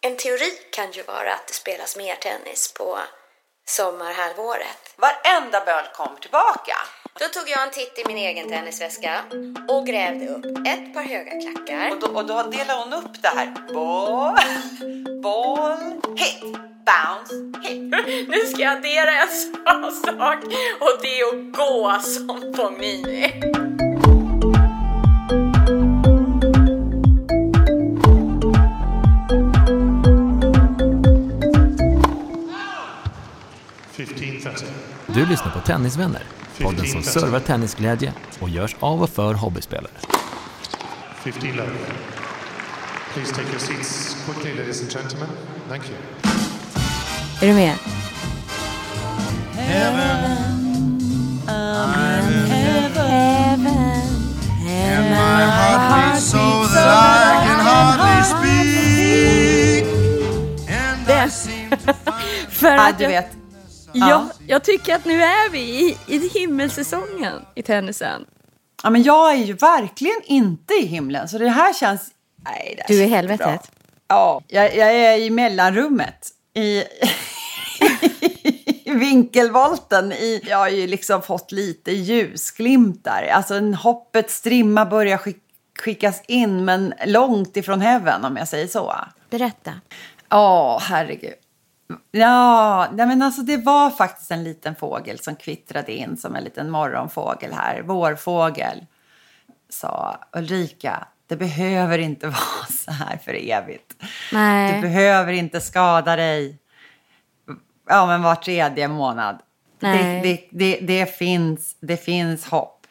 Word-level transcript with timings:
En 0.00 0.16
teori 0.16 0.52
kan 0.72 0.90
ju 0.92 1.02
vara 1.02 1.34
att 1.34 1.46
det 1.46 1.52
spelas 1.52 1.96
mer 1.96 2.14
tennis 2.14 2.74
på 2.74 2.98
sommarhalvåret. 3.68 4.94
Varenda 4.96 5.64
böl 5.64 5.84
kommer 5.94 6.18
tillbaka. 6.18 6.76
Då 7.20 7.24
tog 7.24 7.48
jag 7.48 7.62
en 7.62 7.70
titt 7.70 7.98
i 7.98 8.08
min 8.08 8.16
egen 8.16 8.48
tennisväska 8.48 9.24
och 9.68 9.86
grävde 9.86 10.28
upp 10.28 10.44
ett 10.44 10.94
par 10.94 11.02
höga 11.02 11.40
klackar. 11.40 11.90
Och 11.90 12.00
då, 12.00 12.06
och 12.06 12.26
då 12.26 12.42
delar 12.42 12.84
hon 12.84 12.92
upp 12.92 13.22
det 13.22 13.28
här. 13.28 13.46
Boll, 13.74 14.38
boll, 15.22 16.00
hit, 16.16 16.42
bounce, 16.88 17.68
hit. 17.68 18.28
Nu 18.28 18.46
ska 18.46 18.62
jag 18.62 18.76
addera 18.76 19.10
en 19.22 19.28
sån 19.28 19.92
sak 19.92 20.44
och 20.80 20.98
det 21.02 21.20
är 21.20 21.28
att 21.28 21.56
gå 21.56 22.00
som 22.00 22.54
Fognini. 22.56 23.32
Du 35.06 35.26
lyssnar 35.26 35.50
på 35.50 35.60
Tennisvänner, 35.60 36.22
podden 36.58 36.86
som 36.86 37.02
servar 37.02 37.40
tennisglädje 37.40 38.12
och 38.40 38.48
görs 38.48 38.76
av 38.80 39.02
och 39.02 39.10
för 39.10 39.34
hobbyspelare. 39.34 39.92
15 41.24 41.50
love. 41.56 41.70
Please 43.14 43.34
take 43.34 43.48
your 43.48 43.58
seats 43.58 44.16
quickly, 44.26 44.54
ladies 44.54 44.82
and 44.82 44.90
gentlemen. 44.92 45.28
Thank 45.68 45.82
you. 45.88 45.96
Är 47.42 47.46
du 47.46 47.54
med? 47.54 47.74
My 55.10 55.44
heart 55.58 56.12
beats 56.12 56.24
so 56.24 56.38
that 56.74 56.88
I 56.88 57.46
can 57.46 57.60
hardly 57.68 58.22
speak. 58.32 59.84
And 60.68 61.08
I 61.08 61.28
seem 61.28 61.70
to 61.70 61.76
find 61.76 62.48
För 62.48 62.68
Ja, 62.74 62.88
att 62.88 62.98
du 62.98 63.06
vet. 63.06 63.37
Ja, 63.92 64.28
jag 64.46 64.64
tycker 64.64 64.94
att 64.94 65.04
nu 65.04 65.22
är 65.22 65.50
vi 65.50 65.58
i, 65.60 65.96
i 66.06 66.28
himmelsäsongen 66.28 67.34
i 67.54 67.62
tennisen. 67.62 68.24
Ja, 68.82 68.90
men 68.90 69.02
jag 69.02 69.32
är 69.32 69.36
ju 69.36 69.52
verkligen 69.52 70.20
inte 70.24 70.74
i 70.74 70.86
himlen, 70.86 71.28
så 71.28 71.38
det 71.38 71.48
här 71.48 71.74
känns... 71.74 72.10
Nej, 72.44 72.74
det 72.76 72.82
här 72.82 72.88
Du 72.88 73.02
är 73.02 73.06
i 73.06 73.08
helvetet. 73.08 73.46
bra. 73.46 73.58
Ja, 74.08 74.40
jag, 74.48 74.76
jag 74.76 74.94
är 74.94 75.18
i 75.18 75.30
mellanrummet. 75.30 76.28
I, 76.54 76.78
i 78.84 78.90
vinkelvolten. 78.94 80.12
I, 80.12 80.42
jag 80.46 80.56
har 80.58 80.68
ju 80.68 80.86
liksom 80.86 81.22
fått 81.22 81.52
lite 81.52 81.92
ljusglimtar. 81.92 83.22
Alltså 83.32 83.54
en 83.54 83.74
hoppets 83.74 84.34
strimma 84.34 84.84
börjar 84.86 85.18
skick, 85.18 85.42
skickas 85.84 86.22
in, 86.28 86.64
men 86.64 86.94
långt 87.06 87.56
ifrån 87.56 87.80
heaven 87.80 88.24
om 88.24 88.36
jag 88.36 88.48
säger 88.48 88.66
så. 88.66 88.94
Berätta. 89.30 89.72
Ja, 90.28 90.78
herregud. 90.82 91.34
Ja, 92.10 92.88
nej 92.92 93.06
men 93.06 93.22
alltså 93.22 93.42
det 93.42 93.56
var 93.56 93.90
faktiskt 93.90 94.30
en 94.30 94.44
liten 94.44 94.74
fågel 94.74 95.18
som 95.18 95.36
kvittrade 95.36 95.92
in 95.92 96.16
som 96.16 96.36
en 96.36 96.44
liten 96.44 96.70
morgonfågel 96.70 97.52
här. 97.52 97.82
Vårfågel. 97.82 98.86
Sa 99.70 100.16
Ulrika, 100.32 101.06
det 101.26 101.36
behöver 101.36 101.98
inte 101.98 102.26
vara 102.26 102.66
så 102.84 102.90
här 102.90 103.16
för 103.16 103.50
evigt. 103.50 103.94
Nej. 104.32 104.74
Du 104.74 104.80
behöver 104.80 105.32
inte 105.32 105.60
skada 105.60 106.16
dig. 106.16 106.58
Ja, 107.88 108.06
men 108.06 108.22
var 108.22 108.34
tredje 108.34 108.88
månad. 108.88 109.38
Det, 109.80 110.20
det, 110.22 110.48
det, 110.50 110.78
det, 110.82 111.16
finns, 111.18 111.76
det 111.80 111.96
finns 111.96 112.46
hopp. 112.46 112.86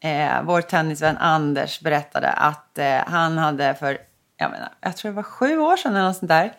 Eh, 0.00 0.42
vår 0.42 0.60
tennisvän 0.60 1.16
Anders 1.16 1.80
berättade 1.80 2.28
att 2.28 2.78
eh, 2.78 2.98
han 3.06 3.38
hade 3.38 3.74
för, 3.74 3.98
jag, 4.36 4.50
menar, 4.50 4.68
jag 4.80 4.96
tror 4.96 5.10
det 5.10 5.16
var 5.16 5.22
sju 5.22 5.58
år 5.58 5.76
sedan 5.76 5.96
eller 5.96 6.06
något 6.06 6.16
sånt 6.16 6.28
där. 6.28 6.52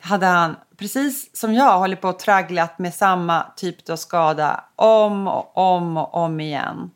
Hade 0.00 0.26
han, 0.26 0.56
precis 0.76 1.36
som 1.36 1.54
jag, 1.54 1.78
hållit 1.78 2.00
på 2.00 2.08
och 2.08 2.18
tragglat 2.18 2.78
med 2.78 2.94
samma 2.94 3.52
typ 3.56 3.90
av 3.90 3.96
skada 3.96 4.64
om 4.76 5.28
och 5.28 5.56
om 5.56 5.96
och 5.96 6.14
om 6.14 6.40
igen. 6.40 6.90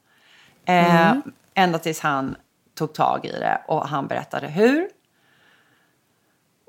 Eh, 0.64 1.14
Ända 1.54 1.78
tills 1.78 2.00
han 2.00 2.36
tog 2.74 2.92
tag 2.92 3.26
i 3.26 3.32
det 3.32 3.62
och 3.68 3.88
han 3.88 4.06
berättade 4.06 4.48
hur. 4.48 4.88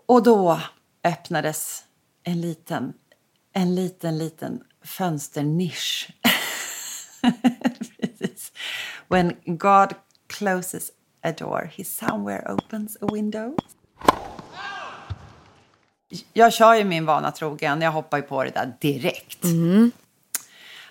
Och 0.06 0.24
då 0.24 0.60
öppnades 1.04 1.84
en 2.24 2.42
liten, 2.42 2.94
en 3.54 3.76
liten, 3.76 4.18
liten 4.18 4.64
fönsternisch. 4.84 6.10
Precis. 8.00 8.52
When 9.08 9.36
God 9.46 9.94
closes 10.28 10.92
a 11.24 11.32
door, 11.32 11.72
he 11.78 11.84
somewhere 11.84 12.52
opens 12.52 12.98
a 13.02 13.08
window. 13.14 13.56
Jag 16.34 16.54
kör 16.54 16.74
ju 16.74 16.84
min 16.84 17.06
vana 17.06 17.32
trogen. 17.32 17.82
Jag 17.82 17.92
hoppar 17.92 18.18
ju 18.18 18.24
på 18.24 18.44
det 18.44 18.50
där 18.50 18.74
direkt. 18.80 19.44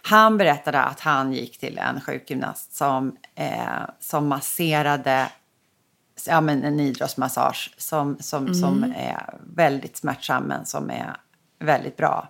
Han 0.03 0.39
berättade 0.39 0.83
att 0.83 1.01
han 1.01 1.33
gick 1.33 1.59
till 1.59 1.79
en 1.79 2.01
sjukgymnast 2.01 2.77
som, 2.77 3.17
eh, 3.35 3.83
som 4.01 4.29
masserade 4.29 5.29
ja, 6.27 6.41
men 6.41 6.65
en 6.65 6.81
idrottsmassage 6.81 7.75
som, 7.77 8.17
som, 8.21 8.55
som 8.55 8.95
är 8.97 9.35
väldigt 9.55 9.97
smärtsam 9.97 10.43
men 10.43 10.67
som 10.67 10.91
är 10.91 11.17
väldigt 11.59 11.97
bra. 11.97 12.29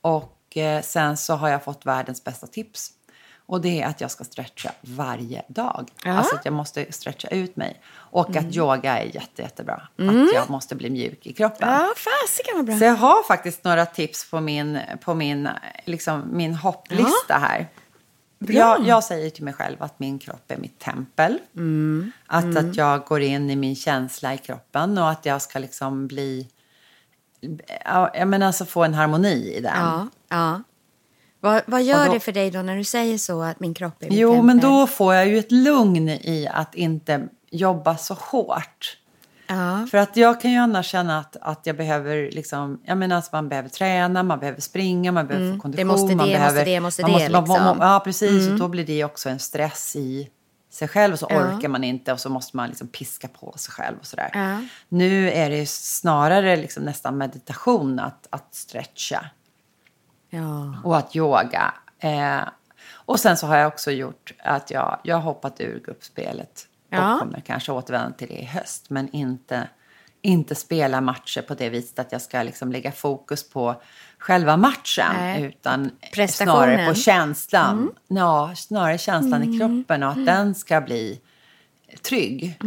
Och 0.00 0.56
eh, 0.56 0.82
sen 0.82 1.16
så 1.16 1.34
har 1.34 1.48
jag 1.48 1.64
fått 1.64 1.86
världens 1.86 2.24
bästa 2.24 2.46
tips. 2.46 2.90
Och 3.46 3.60
det 3.60 3.82
är 3.82 3.86
att 3.86 4.00
jag 4.00 4.10
ska 4.10 4.24
stretcha 4.24 4.72
varje 4.80 5.42
dag. 5.48 5.90
Alltså 6.04 6.36
att 6.36 6.44
jag 6.44 6.54
måste 6.54 6.92
stretcha 6.92 7.28
ut 7.28 7.56
mig. 7.56 7.80
Och 7.94 8.36
att 8.36 8.56
yoga 8.56 8.98
är 8.98 9.04
jätte, 9.04 9.42
jättebra. 9.42 9.88
Att 9.96 10.34
jag 10.34 10.50
måste 10.50 10.74
bli 10.74 10.90
mjuk 10.90 11.26
i 11.26 11.32
kroppen. 11.32 11.68
Ja, 11.68 11.92
fasiken 11.96 12.56
vad 12.56 12.66
bra. 12.66 12.78
Så 12.78 12.84
jag 12.84 12.94
har 12.94 13.22
faktiskt 13.22 13.64
några 13.64 13.86
tips 13.86 14.30
på 14.30 14.40
min, 14.40 14.80
på 15.00 15.14
min, 15.14 15.48
liksom, 15.84 16.24
min 16.32 16.54
hopplista 16.54 17.34
här. 17.34 17.68
Jag, 18.38 18.86
jag 18.86 19.04
säger 19.04 19.30
till 19.30 19.44
mig 19.44 19.54
själv 19.54 19.82
att 19.82 19.98
min 19.98 20.18
kropp 20.18 20.50
är 20.50 20.56
mitt 20.56 20.78
tempel. 20.78 21.38
Att, 22.26 22.56
att 22.56 22.76
jag 22.76 23.04
går 23.04 23.20
in 23.20 23.50
i 23.50 23.56
min 23.56 23.76
känsla 23.76 24.34
i 24.34 24.38
kroppen 24.38 24.98
och 24.98 25.10
att 25.10 25.26
jag 25.26 25.42
ska 25.42 25.58
liksom 25.58 26.06
bli... 26.06 26.48
Ja, 27.84 28.10
jag 28.14 28.28
menar 28.28 28.46
alltså 28.46 28.64
få 28.64 28.84
en 28.84 28.94
harmoni 28.94 29.54
i 29.56 29.60
den. 29.60 29.80
Ja, 29.80 30.08
ja. 30.28 30.62
Vad, 31.44 31.62
vad 31.66 31.82
gör 31.82 32.06
då- 32.06 32.12
det 32.12 32.20
för 32.20 32.32
dig 32.32 32.50
då 32.50 32.62
när 32.62 32.76
du 32.76 32.84
säger 32.84 33.18
så 33.18 33.42
att 33.42 33.60
min 33.60 33.74
kropp 33.74 34.02
är 34.02 34.08
mitt 34.08 34.18
Jo, 34.18 34.28
tempel? 34.30 34.44
men 34.46 34.60
då 34.60 34.86
får 34.86 35.14
jag 35.14 35.28
ju 35.28 35.38
ett 35.38 35.52
lugn 35.52 36.08
i 36.08 36.48
att 36.52 36.74
inte 36.74 37.28
jobba 37.50 37.96
så 37.96 38.14
hårt. 38.14 38.96
Ja. 39.46 39.86
För 39.90 39.98
att 39.98 40.16
jag 40.16 40.40
kan 40.40 40.50
ju 40.50 40.56
annars 40.58 40.86
känna 40.86 41.18
att, 41.18 41.36
att 41.40 41.66
jag 41.66 41.76
behöver 41.76 42.30
liksom, 42.30 42.80
jag 42.84 42.98
menar 42.98 43.16
att 43.18 43.32
man 43.32 43.48
behöver 43.48 43.68
träna, 43.68 44.22
man 44.22 44.38
behöver 44.38 44.60
springa, 44.60 45.12
man 45.12 45.26
behöver 45.26 45.54
få 45.54 45.60
kondition. 45.60 45.82
Mm. 45.82 46.00
måste 46.00 46.16
man 46.16 46.26
det, 46.28 46.32
behöver, 46.32 46.54
måste 46.54 46.64
det, 46.70 46.80
måste 46.80 47.02
man 47.02 47.10
det, 47.12 47.28
man- 47.30 47.44
liksom. 47.44 47.76
Ja, 47.80 48.00
precis. 48.04 48.50
Och 48.50 48.58
då 48.58 48.68
blir 48.68 48.84
det 48.86 49.04
också 49.04 49.28
en 49.28 49.38
stress 49.38 49.96
i 49.96 50.28
sig 50.70 50.88
själv 50.88 51.12
och 51.12 51.18
så 51.18 51.26
Ja. 51.30 51.36
orkar 51.36 51.68
man 51.68 51.84
inte 51.84 52.12
och 52.12 52.20
så 52.20 52.28
måste 52.28 52.56
man 52.56 52.68
liksom 52.68 52.88
piska 52.88 53.28
på 53.28 53.54
sig 53.56 53.72
själv 53.72 53.96
och 54.00 54.06
sådär. 54.06 54.30
Ja. 54.34 54.60
Nu 54.88 55.30
är 55.30 55.50
det 55.50 55.56
ju 55.56 55.66
snarare 55.66 56.56
liksom 56.56 56.82
nästan 56.82 57.18
meditation 57.18 57.98
att, 57.98 58.26
att 58.30 58.54
stretcha 58.54 59.26
ja. 60.34 60.76
och 60.84 60.96
att 60.96 61.16
yoga. 61.16 61.74
Eh, 61.98 62.40
och 62.92 63.20
sen 63.20 63.36
så 63.36 63.46
har 63.46 63.56
jag 63.56 63.68
också 63.68 63.90
gjort 63.90 64.32
att 64.38 64.70
jag, 64.70 64.98
jag 65.02 65.16
har 65.16 65.22
hoppat 65.22 65.60
ur 65.60 65.82
gruppspelet 65.86 66.66
Ja. 66.88 67.14
och 67.14 67.20
kommer 67.20 67.40
kanske 67.40 67.72
återvända 67.72 68.10
till 68.16 68.28
det 68.28 68.34
i 68.34 68.44
höst. 68.44 68.90
Men 68.90 69.08
inte, 69.12 69.68
inte 70.22 70.54
spela 70.54 71.00
matcher 71.00 71.42
på 71.42 71.54
det 71.54 71.68
viset 71.70 71.98
att 71.98 72.12
jag 72.12 72.22
ska 72.22 72.42
liksom 72.42 72.72
lägga 72.72 72.92
fokus 72.92 73.50
på 73.50 73.82
själva 74.18 74.56
matchen. 74.56 75.06
Nej. 75.18 75.42
Utan 75.42 75.90
snarare 76.28 76.88
på 76.88 76.94
känslan. 76.94 77.90
Ja, 78.08 78.52
snarare 78.56 78.98
känslan 78.98 79.42
i 79.54 79.58
kroppen 79.58 80.02
och 80.02 80.10
att 80.10 80.26
den 80.26 80.54
ska 80.54 80.80
bli 80.80 81.20
trygg. 82.02 82.58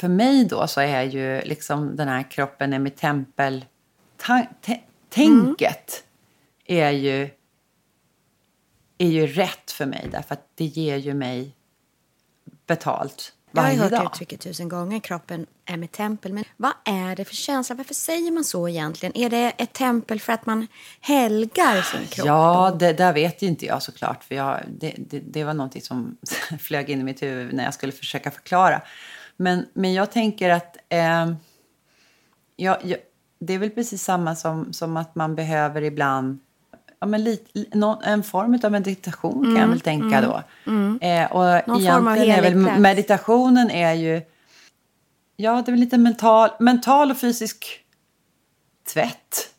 För 0.00 0.08
mig 0.08 0.44
då 0.44 0.66
så 0.66 0.80
är 0.80 1.02
ju 1.02 1.40
liksom 1.40 1.96
den 1.96 2.08
här 2.08 2.30
kroppen 2.30 2.72
är 2.72 2.78
mitt 2.78 2.96
tempel. 2.96 3.64
Ta- 4.16 4.46
te- 4.62 4.80
tänket 5.08 6.04
är 6.64 6.90
ju 6.90 7.30
är 8.98 9.08
ju 9.08 9.26
rätt 9.26 9.70
för 9.70 9.86
mig 9.86 10.08
därför 10.12 10.32
att 10.34 10.48
det 10.54 10.64
ger 10.64 10.96
ju 10.96 11.14
mig 11.14 11.56
betalt 12.66 13.32
Jag 13.50 13.62
har 13.62 13.68
varje 13.68 13.82
hört 13.82 13.90
dag. 13.90 14.04
uttrycket 14.04 14.40
tusen 14.40 14.68
gånger. 14.68 15.00
Kroppen 15.00 15.46
är 15.64 15.76
med 15.76 15.92
tempel. 15.92 16.32
Men 16.32 16.44
vad 16.56 16.72
är 16.84 17.16
det 17.16 17.24
för 17.24 17.34
känsla? 17.34 17.74
Varför 17.74 17.94
säger 17.94 18.30
man 18.30 18.44
så 18.44 18.68
egentligen? 18.68 19.16
Är 19.16 19.30
det 19.30 19.50
ett 19.58 19.72
tempel 19.72 20.20
för 20.20 20.32
att 20.32 20.46
man 20.46 20.66
helgar 21.00 21.82
sin 21.82 22.06
kropp? 22.06 22.26
Ja, 22.26 22.76
det 22.78 22.92
där 22.92 23.12
vet 23.12 23.42
ju 23.42 23.46
inte 23.46 23.66
jag 23.66 23.82
såklart. 23.82 24.24
För 24.24 24.34
jag, 24.34 24.60
det, 24.68 24.94
det, 24.98 25.20
det 25.20 25.44
var 25.44 25.54
någonting 25.54 25.82
som 25.82 26.16
flög 26.60 26.90
in 26.90 27.00
i 27.00 27.04
mitt 27.04 27.22
huvud 27.22 27.54
när 27.54 27.64
jag 27.64 27.74
skulle 27.74 27.92
försöka 27.92 28.30
förklara. 28.30 28.82
Men, 29.36 29.66
men 29.74 29.94
jag 29.94 30.12
tänker 30.12 30.50
att 30.50 30.76
eh, 30.88 31.32
ja, 32.56 32.78
ja, 32.82 32.96
det 33.38 33.54
är 33.54 33.58
väl 33.58 33.70
precis 33.70 34.02
samma 34.02 34.36
som, 34.36 34.72
som 34.72 34.96
att 34.96 35.14
man 35.14 35.34
behöver 35.34 35.82
ibland 35.82 36.40
ja, 37.00 37.06
men 37.06 37.24
lite, 37.24 37.64
någon, 37.78 38.02
en 38.02 38.22
form 38.22 38.58
av 38.64 38.72
meditation 38.72 39.44
kan 39.44 39.56
jag 39.56 39.68
väl 39.68 39.80
tänka 39.80 40.20
då. 40.20 40.34
Eh, 41.06 41.32
och 41.32 41.44
Mm, 41.48 41.62
Någon 41.66 41.82
form 41.84 42.06
av 42.08 42.16
är 42.16 42.42
väl 42.42 42.56
meditationen 42.80 43.70
är 43.70 43.92
ju 43.92 44.22
Ja, 45.36 45.52
det 45.52 45.68
är 45.70 45.72
väl 45.72 45.80
lite 45.80 45.98
mental, 45.98 46.50
mental 46.60 47.10
och 47.10 47.18
fysisk 47.18 47.66
tvätt. 48.92 49.50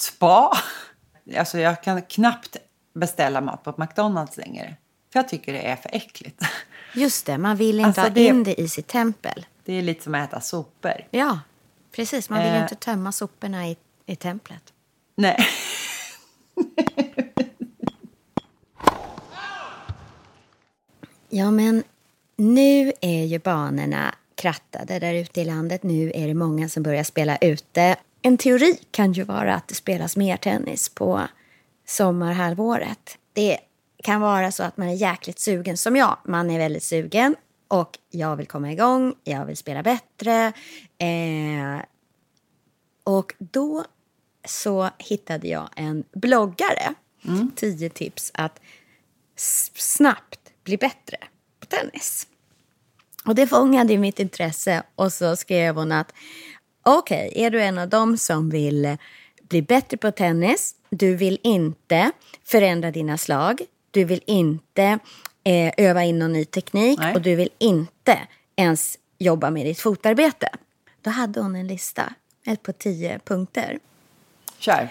Spa. 0.00 0.58
Alltså 1.38 1.58
jag 1.58 1.82
kan 1.82 2.02
knappt 2.02 2.56
beställa 2.94 3.40
mat 3.40 3.62
på 3.64 3.74
McDonalds 3.76 4.36
längre. 4.36 4.76
För 5.12 5.18
jag 5.18 5.28
tycker 5.28 5.52
det 5.52 5.60
är 5.68 5.76
för 5.76 5.90
äckligt. 5.96 6.42
Just 6.94 7.26
det, 7.26 7.38
man 7.38 7.56
vill 7.56 7.76
inte 7.78 7.86
Alltså, 7.86 8.00
ha 8.00 8.08
det- 8.08 8.26
in 8.26 8.44
det 8.44 8.60
i 8.60 8.68
sitt 8.68 8.86
tempel. 8.86 9.46
Det 9.64 9.72
är 9.72 9.82
lite 9.82 10.04
som 10.04 10.14
att 10.14 10.28
äta 10.28 10.40
sopor. 10.40 10.92
Ja, 11.10 11.40
precis. 11.92 12.30
Man 12.30 12.42
vill 12.42 12.52
Eh. 12.52 12.62
inte 12.62 12.74
tömma 12.74 13.12
soporna 13.12 13.68
i, 13.68 13.76
i 14.06 14.16
templet. 14.16 14.62
Nej. 15.14 15.38
Ja, 21.30 21.50
men 21.50 21.82
nu 22.36 22.92
är 23.00 23.24
ju 23.24 23.38
banorna 23.38 24.14
krattade 24.34 24.98
där 24.98 25.14
ute 25.14 25.40
i 25.40 25.44
landet. 25.44 25.82
Nu 25.82 26.12
är 26.14 26.26
det 26.26 26.34
många 26.34 26.68
som 26.68 26.82
börjar 26.82 27.04
spela 27.04 27.36
ute. 27.36 27.96
En 28.22 28.36
teori 28.36 28.78
kan 28.90 29.12
ju 29.12 29.22
vara 29.22 29.54
att 29.54 29.68
det 29.68 29.74
spelas 29.74 30.16
mer 30.16 30.36
tennis 30.36 30.88
på 30.88 31.20
sommarhalvåret. 31.86 33.18
Det 33.32 33.58
kan 34.02 34.20
vara 34.20 34.52
så 34.52 34.62
att 34.62 34.76
man 34.76 34.88
är 34.88 34.94
jäkligt 34.94 35.38
sugen, 35.38 35.76
som 35.76 35.96
jag. 35.96 36.16
Man 36.24 36.50
är 36.50 36.58
väldigt 36.58 36.82
sugen 36.82 37.36
och 37.68 37.98
jag 38.10 38.36
vill 38.36 38.46
komma 38.46 38.72
igång, 38.72 39.14
jag 39.24 39.46
vill 39.46 39.56
spela 39.56 39.82
bättre. 39.82 40.52
Eh, 40.98 41.82
och 43.04 43.34
då 43.38 43.84
så 44.48 44.90
hittade 44.98 45.48
jag 45.48 45.68
en 45.76 46.04
bloggare. 46.12 46.94
10 47.56 47.90
tips 47.90 48.30
att 48.34 48.60
snabbt 49.74 50.40
bli 50.64 50.76
bättre 50.76 51.16
på 51.60 51.66
tennis. 51.66 52.26
Och 53.24 53.34
det 53.34 53.46
fångade 53.46 53.98
mitt 53.98 54.20
intresse 54.20 54.82
och 54.94 55.12
så 55.12 55.36
skrev 55.36 55.74
hon 55.74 55.92
att 55.92 56.12
okej, 56.82 57.32
är 57.34 57.50
du 57.50 57.62
en 57.62 57.78
av 57.78 57.88
dem 57.88 58.18
som 58.18 58.50
vill 58.50 58.84
eh, 58.84 58.96
bli 59.42 59.62
bättre 59.62 59.96
på 59.96 60.10
tennis, 60.10 60.74
du 60.90 61.14
vill 61.14 61.38
inte 61.42 62.10
förändra 62.44 62.90
dina 62.90 63.18
slag, 63.18 63.60
du 63.90 64.04
vill 64.04 64.22
inte 64.26 64.98
eh, 65.44 65.72
öva 65.76 66.04
in 66.04 66.18
någon 66.18 66.32
ny 66.32 66.44
teknik 66.44 66.98
Nej. 66.98 67.14
och 67.14 67.22
du 67.22 67.34
vill 67.34 67.50
inte 67.58 68.18
ens 68.56 68.98
jobba 69.18 69.50
med 69.50 69.66
ditt 69.66 69.80
fotarbete. 69.80 70.48
Då 71.02 71.10
hade 71.10 71.40
hon 71.40 71.56
en 71.56 71.66
lista 71.66 72.14
på 72.62 72.72
tio 72.72 73.18
punkter. 73.24 73.78
Kör. 74.58 74.88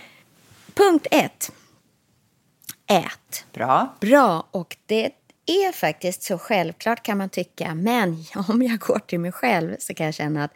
Punkt 0.74 1.08
ett. 1.12 1.52
Ät. 2.88 3.46
Bra. 3.54 3.96
Bra, 4.00 4.48
och 4.52 4.78
det 4.86 5.12
är 5.46 5.72
faktiskt 5.72 6.24
så 6.24 6.38
självklart 6.38 7.04
kan 7.04 7.18
man 7.18 7.30
tycka. 7.30 7.76
Men 7.76 8.24
om 8.48 8.62
jag 8.62 8.80
går 8.80 9.00
till 9.00 9.20
mig 9.20 9.32
själv 9.32 9.76
så 9.80 9.94
kan 9.94 10.06
jag 10.06 10.16
känna 10.16 10.44
att 10.44 10.52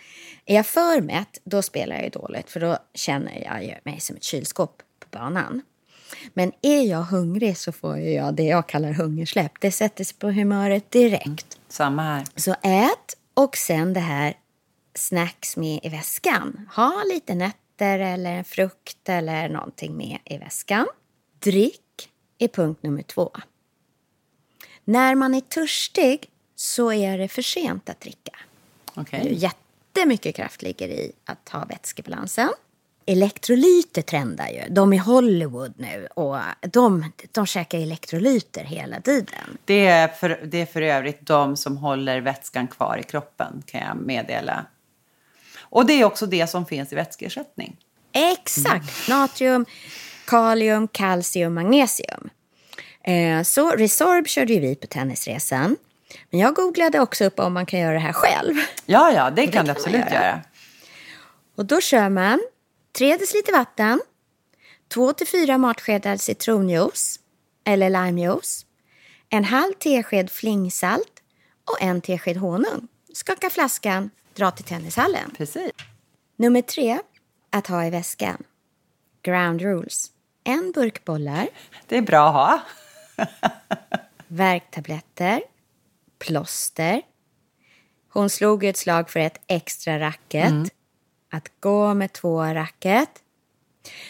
är 0.46 0.56
jag 0.56 0.66
för 0.66 1.02
mätt, 1.02 1.42
då 1.44 1.62
spelar 1.62 1.96
jag 1.96 2.04
ju 2.04 2.10
dåligt. 2.10 2.50
För 2.50 2.60
då 2.60 2.78
känner 2.94 3.44
jag 3.44 3.80
mig 3.84 4.00
som 4.00 4.16
ett 4.16 4.24
kylskåp 4.24 4.82
på 5.00 5.18
banan. 5.20 5.62
Men 6.34 6.52
är 6.62 6.82
jag 6.82 7.04
hungrig 7.04 7.58
så 7.58 7.72
får 7.72 7.98
jag 7.98 8.34
det 8.34 8.44
jag 8.44 8.68
kallar 8.68 8.92
hungersläpp. 8.92 9.52
Det 9.60 9.72
sätter 9.72 10.04
sig 10.04 10.18
på 10.18 10.32
humöret 10.32 10.92
direkt. 10.92 11.58
Samma 11.68 12.02
här. 12.02 12.26
Så 12.36 12.56
ät 12.62 13.18
och 13.34 13.58
sen 13.58 13.94
det 13.94 14.00
här 14.00 14.34
snacks 14.96 15.58
med 15.58 15.80
i 15.84 15.90
väskan. 15.90 16.70
Ha 16.76 17.04
lite 17.14 17.36
nötter 17.82 18.00
eller 18.00 18.32
en 18.32 18.44
frukt 18.44 19.10
eller 19.10 19.50
någonting 19.50 19.98
med 19.98 20.18
i 20.26 20.38
väskan. 20.38 20.88
Drick 21.40 22.10
är 22.40 22.48
punkt 22.48 22.84
nummer 22.84 23.04
två. 23.04 23.32
När 24.84 25.16
man 25.16 25.34
är 25.34 25.42
törstig 25.42 26.30
så 26.56 26.92
är 26.92 27.18
det 27.18 27.28
för 27.28 27.42
sent 27.42 27.90
att 27.90 28.00
dricka. 28.00 28.38
Okej. 28.96 29.34
Jättemycket 29.34 30.36
kraft 30.36 30.62
ligger 30.62 30.88
i 30.88 31.12
att 31.26 31.50
ha 31.50 31.66
vätskebalansen. 31.66 32.50
Elektrolyter 33.06 34.02
trendar 34.02 34.48
ju. 34.48 34.62
De 34.70 34.94
är 34.94 35.00
Hollywood 35.00 35.74
nu 35.78 36.08
och 36.16 36.38
de, 36.62 37.12
de 37.32 37.46
käkar 37.46 37.78
elektrolyter 37.78 38.64
hela 38.64 39.02
tiden. 39.02 39.58
Det 39.66 39.88
är, 39.88 40.08
för, 40.08 40.40
det 40.44 40.62
är 40.62 40.66
för 40.66 40.82
övrigt 40.82 41.22
de 41.22 41.58
som 41.58 41.78
håller 41.78 42.22
vätskan 42.22 42.68
kvar 42.68 42.98
i 42.98 43.04
kroppen, 43.04 43.64
kan 43.66 43.82
jag 43.82 43.98
meddela. 43.98 44.66
Och 45.72 45.86
det 45.86 45.94
är 45.94 46.06
också 46.06 46.26
det 46.26 46.48
som 46.50 46.66
finns 46.66 46.94
i 46.94 46.96
vätskeersättning. 46.96 47.78
Exakt. 48.14 49.10
Natrium, 49.10 49.66
kalium, 50.26 50.88
kalcium, 50.88 51.54
magnesium. 51.54 52.30
Eh, 53.04 53.44
så 53.44 53.70
Resorb 53.72 54.28
körde 54.28 54.54
ju 54.54 54.60
vi 54.60 54.76
på 54.76 54.88
tennisresan. 54.88 55.78
Men 56.30 56.40
jag 56.40 56.56
googlade 56.56 57.00
också 57.00 57.26
upp 57.26 57.40
om 57.40 57.54
man 57.54 57.66
kan 57.66 57.80
göra 57.80 57.94
det 57.94 58.00
här 58.00 58.14
själv. 58.14 58.56
Ja, 58.86 59.12
ja, 59.12 59.30
det 59.30 59.44
kan 59.44 59.52
kan 59.52 59.66
du 59.66 59.72
absolut 59.72 60.00
göra. 60.00 60.14
göra. 60.14 60.42
Och 61.56 61.66
då 61.66 61.82
kör 61.82 62.10
man 62.10 62.40
3 62.98 63.18
deciliter 63.18 63.54
vatten, 63.54 64.02
2-4 64.94 65.58
matskedar 65.58 66.18
citronjuice 66.18 67.20
eller 67.66 67.90
limejuice, 67.90 68.66
en 69.30 69.44
halv 69.44 69.74
tesked 69.74 70.32
flingsalt 70.32 71.22
och 71.72 71.82
en 71.82 72.02
tesked 72.02 72.38
honung. 72.38 72.88
Skaka 73.14 73.50
flaskan, 73.50 74.10
dra 74.36 74.52
till 74.52 74.66
tennishallen. 74.66 75.32
Precis. 75.38 75.72
Nummer 76.36 76.62
tre, 76.62 77.00
att 77.50 77.68
ha 77.68 77.86
i 77.86 77.90
väskan. 77.90 78.44
Ground 79.22 79.62
rules. 79.62 80.12
En 80.44 80.72
burk 80.72 81.06
bollar, 81.06 81.48
Det 81.88 81.98
är 81.98 82.02
bra 82.02 82.28
att 82.28 82.34
ha. 82.34 82.62
värktabletter, 84.28 85.42
plåster. 86.20 87.02
Hon 88.14 88.30
slog 88.30 88.64
ett 88.64 88.78
slag 88.78 89.10
för 89.10 89.20
ett 89.20 89.42
extra 89.48 90.00
racket. 90.00 90.52
Att 91.32 91.52
gå 91.60 91.94
med 91.94 92.14
två 92.14 92.44
racket. 92.44 93.10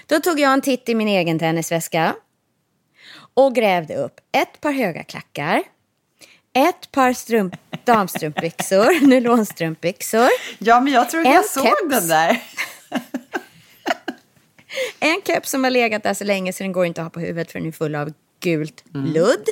Då 0.05 0.19
tog 0.19 0.39
jag 0.39 0.53
en 0.53 0.62
titt 0.62 0.89
i 0.89 0.96
min 0.96 1.07
egen 1.07 1.39
tennisväska 1.39 2.15
och 3.34 3.55
grävde 3.55 3.96
upp 3.96 4.19
ett 4.31 4.62
par 4.62 4.72
höga 4.72 5.03
klackar, 5.03 5.63
ett 6.53 6.91
par 6.91 7.13
strump, 7.13 7.55
damstrumpbyxor, 7.86 9.08
nylonstrumpbyxor, 9.08 10.29
Ja, 10.60 10.79
men 10.79 10.93
jag 10.93 11.10
tror 11.10 11.22
att 11.22 11.34
jag 11.34 11.46
såg 11.46 11.63
keps. 11.65 11.89
den 11.89 12.08
där. 12.08 12.43
En 15.00 15.22
keps 15.25 15.50
som 15.51 15.63
har 15.63 15.72
legat 15.72 16.03
där 16.03 16.13
så 16.13 16.24
länge 16.24 16.53
så 16.53 16.63
den 16.63 16.72
går 16.72 16.86
inte 16.86 17.01
att 17.01 17.05
ha 17.05 17.10
på 17.10 17.20
huvudet 17.20 17.51
för 17.51 17.60
den 17.60 17.67
är 17.67 17.72
full 17.72 17.96
av 17.96 18.13
gult 18.39 18.84
ludd. 18.93 19.46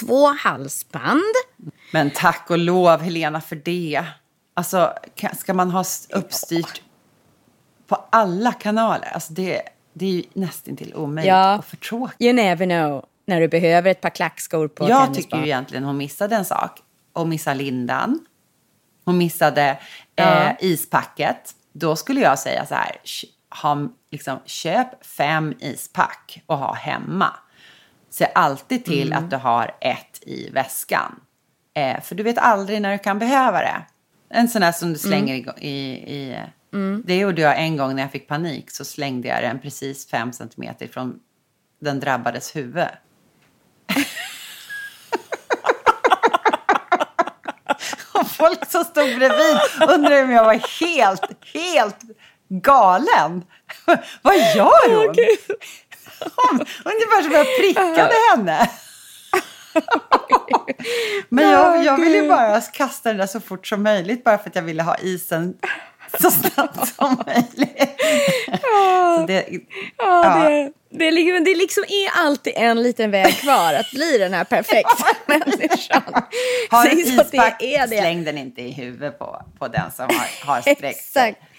Två 0.00 0.26
halsband. 0.26 1.22
Men 1.92 2.10
tack 2.10 2.50
och 2.50 2.58
lov, 2.58 3.00
Helena, 3.00 3.40
för 3.40 3.56
det. 3.56 4.04
Alltså, 4.54 4.92
ka- 5.16 5.36
ska 5.36 5.54
man 5.54 5.70
ha 5.70 5.84
uppstyrt 6.14 6.82
på 7.86 8.04
alla 8.12 8.52
kanaler? 8.52 9.08
Alltså, 9.14 9.32
det, 9.32 9.62
det 9.92 10.06
är 10.06 10.10
ju 10.10 10.22
nästan 10.32 10.76
till 10.76 10.94
omöjligt 10.94 11.28
Ja. 11.28 11.58
och 11.58 11.64
för 11.64 11.76
tråkigt. 11.76 12.20
You 12.22 12.32
never 12.32 12.66
know 12.66 13.04
när 13.30 13.40
du 13.40 13.48
behöver 13.48 13.90
ett 13.90 14.00
par 14.00 14.10
klackskor 14.10 14.68
på 14.68 14.88
Jag 14.88 15.14
tycker 15.14 15.36
ju 15.36 15.44
egentligen 15.44 15.84
hon 15.84 15.96
missade 15.96 16.36
en 16.36 16.44
sak. 16.44 16.80
Hon 17.12 17.28
missade 17.28 17.56
lindan. 17.56 18.26
Hon 19.04 19.18
missade 19.18 19.78
Ja. 20.14 20.24
eh, 20.44 20.52
ispacket. 20.60 21.54
Då 21.72 21.96
skulle 21.96 22.20
jag 22.20 22.38
säga 22.38 22.66
så 22.66 22.74
här. 22.74 22.96
Ha, 23.62 23.88
liksom, 24.10 24.38
köp 24.44 25.06
fem 25.06 25.54
ispack 25.58 26.42
och 26.46 26.58
ha 26.58 26.74
hemma. 26.74 27.32
Se 28.10 28.28
alltid 28.34 28.84
till 28.84 29.12
Mm. 29.12 29.24
att 29.24 29.30
du 29.30 29.36
har 29.36 29.70
ett 29.80 30.18
i 30.22 30.50
väskan. 30.50 31.20
Eh, 31.74 32.00
för 32.00 32.14
du 32.14 32.22
vet 32.22 32.38
aldrig 32.38 32.82
när 32.82 32.92
du 32.92 32.98
kan 32.98 33.18
behöva 33.18 33.58
det. 33.58 33.82
En 34.30 34.48
sån 34.48 34.62
här 34.62 34.72
som 34.72 34.92
du 34.92 34.98
slänger 34.98 35.34
Mm. 35.34 35.54
i... 35.58 35.68
i, 35.68 36.36
i 36.72 37.02
Det 37.04 37.16
gjorde 37.18 37.42
jag 37.42 37.58
en 37.62 37.76
gång 37.76 37.94
när 37.96 38.02
jag 38.02 38.12
fick 38.12 38.28
panik. 38.28 38.70
Så 38.70 38.84
slängde 38.84 39.28
jag 39.28 39.42
den 39.42 39.58
precis 39.58 40.08
fem 40.08 40.32
centimeter 40.32 40.86
från 40.86 41.20
den 41.80 42.00
drabbades 42.00 42.56
huvud. 42.56 42.86
Och 48.12 48.30
folk 48.30 48.70
som 48.70 48.84
stod 48.84 49.16
bredvid 49.18 49.56
undrade 49.88 50.22
om 50.22 50.30
jag 50.30 50.44
var 50.44 50.80
helt, 50.80 51.22
helt 51.54 51.96
galen. 52.48 53.42
Vad 54.22 54.34
gör 54.36 54.88
hon? 54.96 55.14
Hon- 56.36 56.66
Ungefär 56.84 57.22
som 57.22 57.32
jag 57.32 57.46
prickade 57.60 58.14
henne. 58.30 58.70
Men 61.28 61.50
jag, 61.50 61.84
jag 61.84 62.00
ville 62.00 62.28
bara 62.28 62.60
kasta 62.60 63.08
den 63.08 63.18
där 63.18 63.26
så 63.26 63.40
fort 63.40 63.66
som 63.66 63.82
möjligt 63.82 64.24
bara 64.24 64.38
för 64.38 64.48
att 64.50 64.56
jag 64.56 64.62
ville 64.62 64.82
ha 64.82 64.96
isen 64.96 65.54
så 66.22 66.30
snabbt 66.30 66.94
som 66.96 67.22
möjligt. 67.26 68.00
Så 69.16 69.24
det, 69.26 69.46
Ja, 69.98 70.48
det, 70.48 70.72
det, 70.90 71.08
är 71.08 71.12
liksom, 71.12 71.44
det 71.44 71.54
liksom 71.54 71.84
är 71.84 72.24
alltid 72.26 72.52
en 72.56 72.82
liten 72.82 73.10
väg 73.10 73.34
kvar 73.34 73.74
att 73.74 73.90
bli 73.90 74.18
den 74.18 74.34
här 74.34 74.44
perfekta 74.44 75.06
människan. 75.26 76.02
har 76.70 76.86
en 76.86 76.98
är 77.58 77.86
det. 77.86 77.98
släng 77.98 78.24
den 78.24 78.38
inte 78.38 78.62
i 78.62 78.70
huvudet 78.70 79.18
på, 79.18 79.42
på 79.58 79.68
den 79.68 79.90
som 79.90 80.04
har, 80.04 80.46
har 80.52 80.60
sträckt 80.60 81.12
sig. 81.12 81.28
Exakt. 81.28 81.49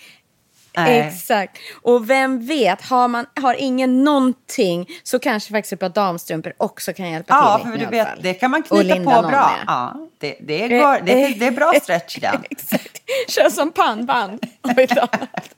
Nej. 0.78 1.00
Exakt. 1.00 1.58
Och 1.82 2.10
vem 2.10 2.46
vet, 2.46 2.82
har, 2.82 3.08
man, 3.08 3.26
har 3.36 3.54
ingen 3.60 4.04
någonting 4.04 4.90
så 5.04 5.20
kanske 5.20 5.52
faktiskt 5.52 5.74
ett 5.74 5.80
par 5.80 5.90
damstrumpor 5.90 6.54
också 6.58 6.94
kan 6.94 7.12
hjälpa 7.12 7.34
Ja, 7.34 7.60
till. 7.64 7.70
i 7.70 7.72
för 7.72 7.86
du 7.86 7.92
vet, 7.92 8.08
det 8.24 8.34
kan 8.34 8.52
man 8.52 8.64
knyta 8.64 8.96
på 8.96 9.04
bra. 9.04 9.22
med. 9.30 9.64
Ja, 9.68 10.08
det, 10.18 10.38
det, 10.42 10.68
går, 10.68 11.06
det, 11.06 11.28
det 11.40 11.46
är 11.48 11.52
bra 11.52 11.74
stretch 11.82 12.18
den. 12.20 12.44
Exakt. 12.50 13.02
Kör 13.28 13.50
som 13.50 13.72
pannband. 13.72 14.40
Åh, 14.64 14.80
ett 14.80 14.98
annat. 14.98 15.56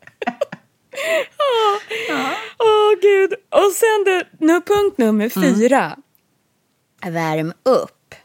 Åh, 1.39 1.77
Åh, 2.59 2.91
gud. 3.01 3.33
Och 3.49 3.71
sen 3.73 4.03
det, 4.05 4.25
nu, 4.45 4.53
punkt 4.61 4.97
nummer 4.97 5.29
fyra. 5.29 5.97
Värm 7.05 7.53
upp. 7.63 8.15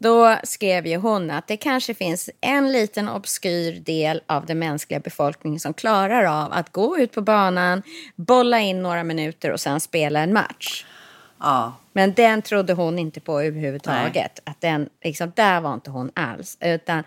Då 0.00 0.36
skrev 0.44 0.86
ju 0.86 0.96
hon 0.96 1.30
att 1.30 1.46
det 1.46 1.56
kanske 1.56 1.94
finns 1.94 2.30
en 2.40 2.72
liten 2.72 3.08
obskyr 3.08 3.80
del 3.80 4.22
av 4.26 4.46
den 4.46 4.58
mänskliga 4.58 5.00
befolkningen 5.00 5.60
som 5.60 5.74
klarar 5.74 6.24
av 6.24 6.52
att 6.52 6.72
gå 6.72 6.98
ut 6.98 7.12
på 7.12 7.20
banan, 7.20 7.82
bolla 8.16 8.60
in 8.60 8.82
några 8.82 9.04
minuter 9.04 9.50
och 9.50 9.60
sen 9.60 9.80
spela 9.80 10.20
en 10.20 10.32
match. 10.32 10.84
Ja. 11.40 11.74
Men 11.92 12.12
den 12.14 12.42
trodde 12.42 12.72
hon 12.72 12.98
inte 12.98 13.20
på 13.20 13.40
överhuvudtaget. 13.40 14.40
Att 14.44 14.60
den, 14.60 14.88
liksom, 15.04 15.32
där 15.36 15.60
var 15.60 15.74
inte 15.74 15.90
hon 15.90 16.10
alls. 16.14 16.56
Utan 16.60 17.04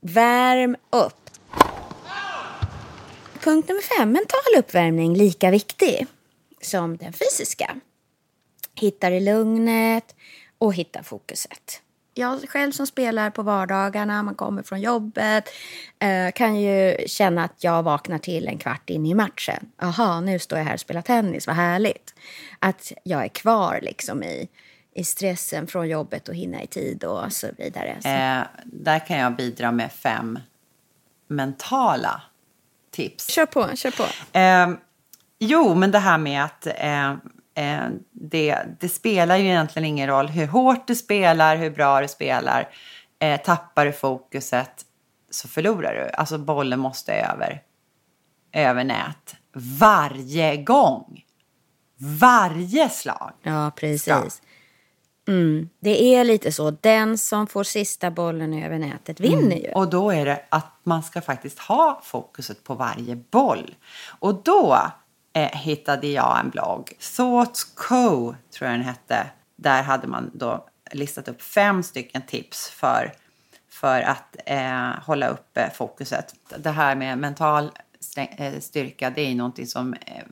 värm 0.00 0.76
upp. 0.90 1.30
Punkt 3.40 3.68
nummer 3.68 3.98
fem. 3.98 4.12
Mental 4.12 4.58
uppvärmning 4.58 5.14
lika 5.16 5.50
viktig 5.50 6.06
som 6.60 6.96
den 6.96 7.12
fysiska. 7.12 7.76
Hittar 8.74 9.10
i 9.10 9.20
lugnet 9.20 10.14
och 10.58 10.74
hittar 10.74 11.02
fokuset. 11.02 11.82
Jag 12.18 12.48
själv 12.48 12.72
som 12.72 12.86
spelar 12.86 13.30
på 13.30 13.42
vardagarna, 13.42 14.22
man 14.22 14.34
kommer 14.34 14.62
från 14.62 14.80
jobbet, 14.80 15.48
eh, 15.98 16.32
kan 16.34 16.60
ju 16.60 16.96
känna 17.06 17.44
att 17.44 17.64
jag 17.64 17.82
vaknar 17.82 18.18
till 18.18 18.48
en 18.48 18.58
kvart 18.58 18.90
in 18.90 19.06
i 19.06 19.14
matchen. 19.14 19.70
Jaha, 19.80 20.20
nu 20.20 20.38
står 20.38 20.58
jag 20.58 20.66
här 20.66 20.74
och 20.74 20.80
spelar 20.80 21.02
tennis, 21.02 21.46
vad 21.46 21.56
härligt. 21.56 22.14
Att 22.58 22.92
jag 23.02 23.24
är 23.24 23.28
kvar 23.28 23.78
liksom 23.82 24.22
i, 24.22 24.48
i 24.94 25.04
stressen 25.04 25.66
från 25.66 25.88
jobbet 25.88 26.28
och 26.28 26.34
hinna 26.34 26.62
i 26.62 26.66
tid 26.66 27.04
och 27.04 27.32
så 27.32 27.46
vidare. 27.58 27.96
Så. 28.00 28.08
Eh, 28.08 28.42
där 28.64 29.06
kan 29.06 29.18
jag 29.18 29.36
bidra 29.36 29.72
med 29.72 29.92
fem 29.92 30.38
mentala 31.28 32.22
tips. 32.90 33.30
Kör 33.30 33.46
på, 33.46 33.76
kör 33.76 33.90
på. 33.90 34.38
Eh, 34.38 34.68
jo, 35.38 35.74
men 35.74 35.90
det 35.90 35.98
här 35.98 36.18
med 36.18 36.44
att 36.44 36.66
eh, 36.66 37.14
det, 38.10 38.58
det 38.80 38.88
spelar 38.88 39.36
ju 39.36 39.44
egentligen 39.44 39.86
ingen 39.86 40.08
roll 40.08 40.28
hur 40.28 40.46
hårt 40.46 40.86
du 40.86 40.94
spelar, 40.94 41.56
hur 41.56 41.70
bra 41.70 42.00
du 42.00 42.08
spelar. 42.08 42.68
Eh, 43.18 43.40
tappar 43.40 43.86
du 43.86 43.92
fokuset 43.92 44.84
så 45.30 45.48
förlorar 45.48 45.94
du. 45.94 46.10
Alltså 46.10 46.38
bollen 46.38 46.80
måste 46.80 47.12
över, 47.12 47.62
över 48.52 48.84
nät 48.84 49.36
varje 49.78 50.56
gång. 50.56 51.24
Varje 51.98 52.88
slag. 52.88 53.32
Ja, 53.42 53.70
precis. 53.76 54.42
Mm, 55.28 55.68
det 55.80 56.14
är 56.14 56.24
lite 56.24 56.52
så. 56.52 56.70
Den 56.70 57.18
som 57.18 57.46
får 57.46 57.64
sista 57.64 58.10
bollen 58.10 58.54
över 58.64 58.78
nätet 58.78 59.20
vinner 59.20 59.56
ju. 59.56 59.72
Och 59.72 59.90
då 59.90 60.10
är 60.10 60.26
det 60.26 60.42
att 60.48 60.72
man 60.82 61.02
ska 61.02 61.20
faktiskt 61.20 61.58
ha 61.58 62.00
fokuset 62.04 62.64
på 62.64 62.74
varje 62.74 63.16
boll. 63.16 63.74
Och 64.18 64.42
då 64.42 64.78
eh, 65.36 65.58
hittade 65.58 66.06
jag 66.06 66.40
en 66.40 66.50
blogg, 66.50 66.92
Thoughts 67.16 67.64
Co 67.64 68.34
tror 68.50 68.70
jag 68.70 68.78
den 68.78 68.86
hette. 68.86 69.30
Där 69.56 69.82
hade 69.82 70.06
man 70.06 70.30
då 70.34 70.68
listat 70.92 71.28
upp 71.28 71.42
fem 71.42 71.82
stycken 71.82 72.22
tips 72.22 72.68
för, 72.70 73.12
för 73.70 74.00
att 74.00 74.36
eh, 74.46 74.90
hålla 75.02 75.28
uppe 75.28 75.62
eh, 75.62 75.72
fokuset. 75.72 76.34
Det 76.58 76.70
här 76.70 76.94
med 76.94 77.18
mental 77.18 77.70
eh, 78.16 78.60
styrka, 78.60 79.10
det 79.10 79.20
är 79.20 79.28
ju 79.28 79.34
någonting 79.34 79.66
som 79.66 79.94
eh, 79.94 80.24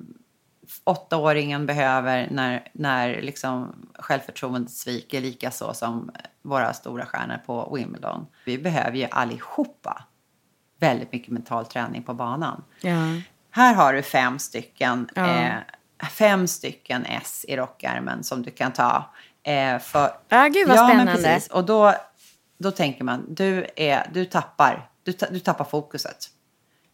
åttaåringen 0.84 1.66
behöver 1.66 2.28
när, 2.30 2.68
när 2.72 3.22
liksom 3.22 3.74
självförtroendet 3.94 4.72
sviker, 4.72 5.20
lika 5.20 5.50
så 5.50 5.74
som 5.74 6.10
våra 6.42 6.72
stora 6.72 7.06
stjärnor 7.06 7.38
på 7.46 7.74
Wimbledon. 7.74 8.26
Vi 8.44 8.58
behöver 8.58 8.98
ju 8.98 9.06
allihopa 9.10 10.04
väldigt 10.78 11.12
mycket 11.12 11.32
mental 11.32 11.66
träning 11.66 12.02
på 12.02 12.14
banan. 12.14 12.64
Ja. 12.80 13.20
Här 13.56 13.74
har 13.74 13.92
du 13.92 14.02
fem 14.02 14.38
stycken, 14.38 15.08
Ja. 15.14 15.26
eh, 15.26 15.52
fem 16.10 16.46
stycken 16.46 17.06
S 17.06 17.44
i 17.48 17.56
rockärmen 17.56 18.24
som 18.24 18.42
du 18.42 18.50
kan 18.50 18.72
ta. 18.72 19.04
Eh, 19.42 19.78
för, 19.78 20.10
Ja, 20.28 20.46
gud 20.48 20.68
vad 20.68 20.76
ja, 20.76 20.82
Men 20.88 20.96
spännande. 20.96 21.12
precis. 21.22 21.50
Och 21.50 21.64
då, 21.64 21.94
då 22.58 22.70
tänker 22.70 23.04
man, 23.04 23.34
du, 23.34 23.66
är, 23.76 24.10
du, 24.12 24.24
tappar, 24.24 24.88
du, 25.02 25.12
du 25.30 25.38
tappar 25.40 25.64
fokuset. 25.64 26.26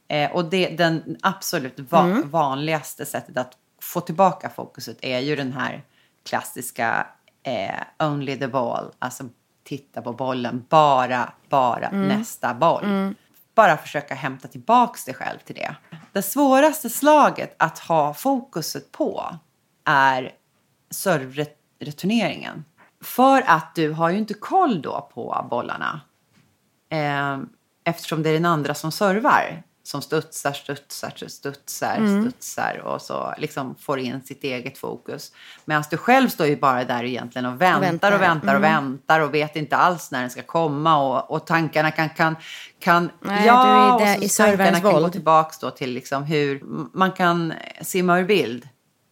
Eh, 0.08 0.30
och 0.32 0.44
det, 0.44 0.68
den 0.68 1.16
absolut 1.22 1.78
va- 1.78 2.00
Mm. 2.04 2.30
vanligaste 2.30 3.06
sättet 3.06 3.36
att 3.36 3.52
få 3.82 4.00
tillbaka 4.00 4.50
fokuset 4.50 4.98
är 5.00 5.18
ju 5.18 5.36
den 5.36 5.52
här 5.52 5.82
klassiska 6.28 7.06
eh, 7.42 8.06
only 8.08 8.36
the 8.38 8.48
ball. 8.48 8.92
Alltså 8.98 9.24
titta 9.64 10.02
på 10.02 10.12
bollen, 10.12 10.66
bara, 10.68 11.32
bara 11.48 11.86
Mm. 11.88 12.08
nästa 12.08 12.54
boll. 12.54 13.14
Bara 13.54 13.76
försöka 13.76 14.14
hämta 14.14 14.48
tillbaks 14.48 15.04
dig 15.04 15.14
själv 15.14 15.38
till 15.38 15.54
det. 15.54 15.74
Det 16.12 16.22
svåraste 16.22 16.90
slaget 16.90 17.54
att 17.58 17.78
ha 17.78 18.14
fokuset 18.14 18.92
på 18.92 19.36
är 19.84 20.32
servreturneringen. 20.90 22.64
För 23.02 23.42
att 23.46 23.74
du 23.74 23.92
har 23.92 24.10
ju 24.10 24.18
inte 24.18 24.34
koll 24.34 24.82
då 24.82 25.10
på 25.14 25.46
bollarna. 25.50 26.00
Eh, 26.88 27.38
eftersom 27.84 28.22
det 28.22 28.28
är 28.28 28.34
den 28.34 28.44
andra 28.44 28.74
som 28.74 28.92
servar. 28.92 29.62
Som 29.82 30.02
studsar, 30.02 30.52
studsar, 30.52 31.12
studsar, 31.28 31.96
Mm. 31.96 32.22
studsar 32.30 32.80
och 32.84 33.02
så 33.02 33.34
liksom 33.38 33.74
får 33.74 33.98
in 33.98 34.22
sitt 34.22 34.44
eget 34.44 34.78
fokus. 34.78 35.32
Medan 35.64 35.84
du 35.90 35.96
själv 35.96 36.28
står 36.28 36.46
ju 36.46 36.56
bara 36.56 36.84
där 36.84 37.04
egentligen 37.04 37.46
och 37.46 37.60
väntar 37.60 37.78
och 37.82 37.82
väntar. 37.82 38.18
väntar 38.18 38.54
och 38.54 38.64
Mm. 38.64 38.72
väntar 38.84 39.20
och 39.20 39.34
vet 39.34 39.56
inte 39.56 39.76
alls 39.76 40.10
när 40.10 40.20
den 40.20 40.30
ska 40.30 40.42
komma 40.42 40.96
och, 40.96 41.30
och 41.30 41.46
tankarna 41.46 41.90
kan, 41.90 42.08
kan, 42.10 42.36
kan 42.80 43.10
Nej, 43.20 43.46
ja, 43.46 43.64
du 43.64 43.70
är 43.70 43.94
och 43.94 44.00
där 44.20 44.28
så 44.28 44.42
i 44.44 44.46
tankarna 44.56 44.80
kan 44.80 44.92
gå 44.92 45.00
våld. 45.00 45.12
tillbaks 45.12 45.58
då 45.58 45.70
till 45.70 45.90
liksom 45.92 46.22
hur 46.24 46.60
man 46.92 47.12
kan 47.12 47.52
simma 47.82 48.18
ur 48.18 48.24
bild 48.24 48.68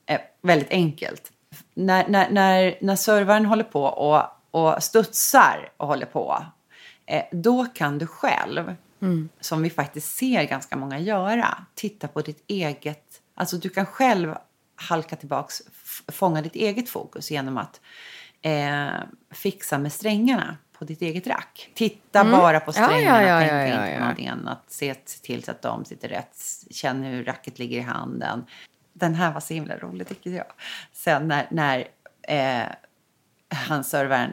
eh, 0.09 0.21
väldigt 0.43 0.71
enkelt. 0.71 1.23
När, 1.75 2.09
när, 2.09 2.31
när, 2.31 2.79
när 2.81 2.97
servern 2.97 3.45
håller 3.47 3.65
på 3.65 3.85
och, 3.85 4.23
och 4.51 4.83
studsar 4.83 5.69
och 5.77 5.87
håller 5.87 6.07
på, 6.07 6.45
eh, 7.07 7.23
då 7.33 7.65
kan 7.75 7.99
du 7.99 8.07
själv, 8.07 8.75
som 9.41 9.63
vi 9.63 9.71
faktiskt 9.71 10.17
ser 10.17 10.45
ganska 10.45 10.77
många 10.77 10.99
göra, 10.99 11.65
titta 11.75 12.09
på 12.09 12.21
ditt 12.21 12.45
eget... 12.47 13.23
Alltså 13.35 13.57
du 13.57 13.69
kan 13.69 13.87
själv 13.87 14.35
halka 14.75 15.17
tillbaks, 15.17 15.63
fånga 16.09 16.43
ditt 16.43 16.55
eget 16.55 16.89
fokus 16.89 17.31
genom 17.31 17.59
att 17.59 17.81
eh, 18.43 18.89
fixa 19.31 19.79
med 19.79 19.93
strängarna 19.93 20.57
på 20.79 20.85
ditt 20.85 21.03
eget 21.03 21.27
rack. 21.27 21.71
Titta 21.75 22.25
bara 22.25 22.61
på 22.61 22.69
ja, 22.69 22.73
strängarna, 22.73 23.23
ja, 23.23 23.43
ja, 23.43 23.47
ja, 23.47 23.67
inte 23.67 23.91
ja. 23.91 23.95
på 23.95 24.01
någonting 24.01 24.29
annat. 24.29 24.65
Se, 24.69 24.95
till 24.95 25.45
så 25.45 25.51
att 25.51 25.63
de 25.63 25.85
sitter 25.85 26.09
rätt, 26.09 26.37
känn 26.71 27.03
hur 27.03 27.25
racket 27.25 27.59
ligger 27.59 27.79
i 27.79 27.83
handen. 27.83 28.45
Den 28.93 29.15
här 29.15 29.33
var 29.33 29.41
så 29.41 29.55
himla 29.55 29.79
rolig 29.79 30.09
tycker 30.09 30.31
jag. 30.31 30.47
Sen 30.93 31.29
när, 31.29 31.49
när 31.51 31.89
eh, 32.23 32.69
han 33.49 33.85
servern 33.85 34.33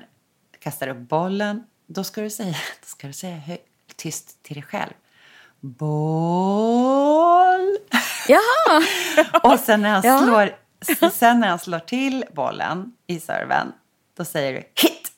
kastar 0.59 0.87
upp 0.87 0.97
bollen, 0.97 1.63
då 1.87 2.03
ska 2.03 2.21
du 2.21 2.29
säga, 2.29 2.55
då 2.81 2.85
ska 2.85 3.07
du 3.07 3.13
säga 3.13 3.37
hö, 3.37 3.57
tyst 3.97 4.43
till 4.43 4.53
dig 4.53 4.63
själv. 4.63 4.93
Boll! 6.35 7.77
Jaha! 8.27 8.83
Och 9.53 9.59
sen 9.59 9.81
när 9.81 9.89
han, 9.89 10.23
slår, 10.23 10.55
sen 11.09 11.39
när 11.39 11.47
han 11.47 11.59
slår 11.59 11.79
till 11.79 12.25
bollen 12.33 12.91
i 13.07 13.19
serven, 13.19 13.71
då 14.17 14.25
säger 14.25 14.53
du 14.53 14.59
hit! 14.87 15.11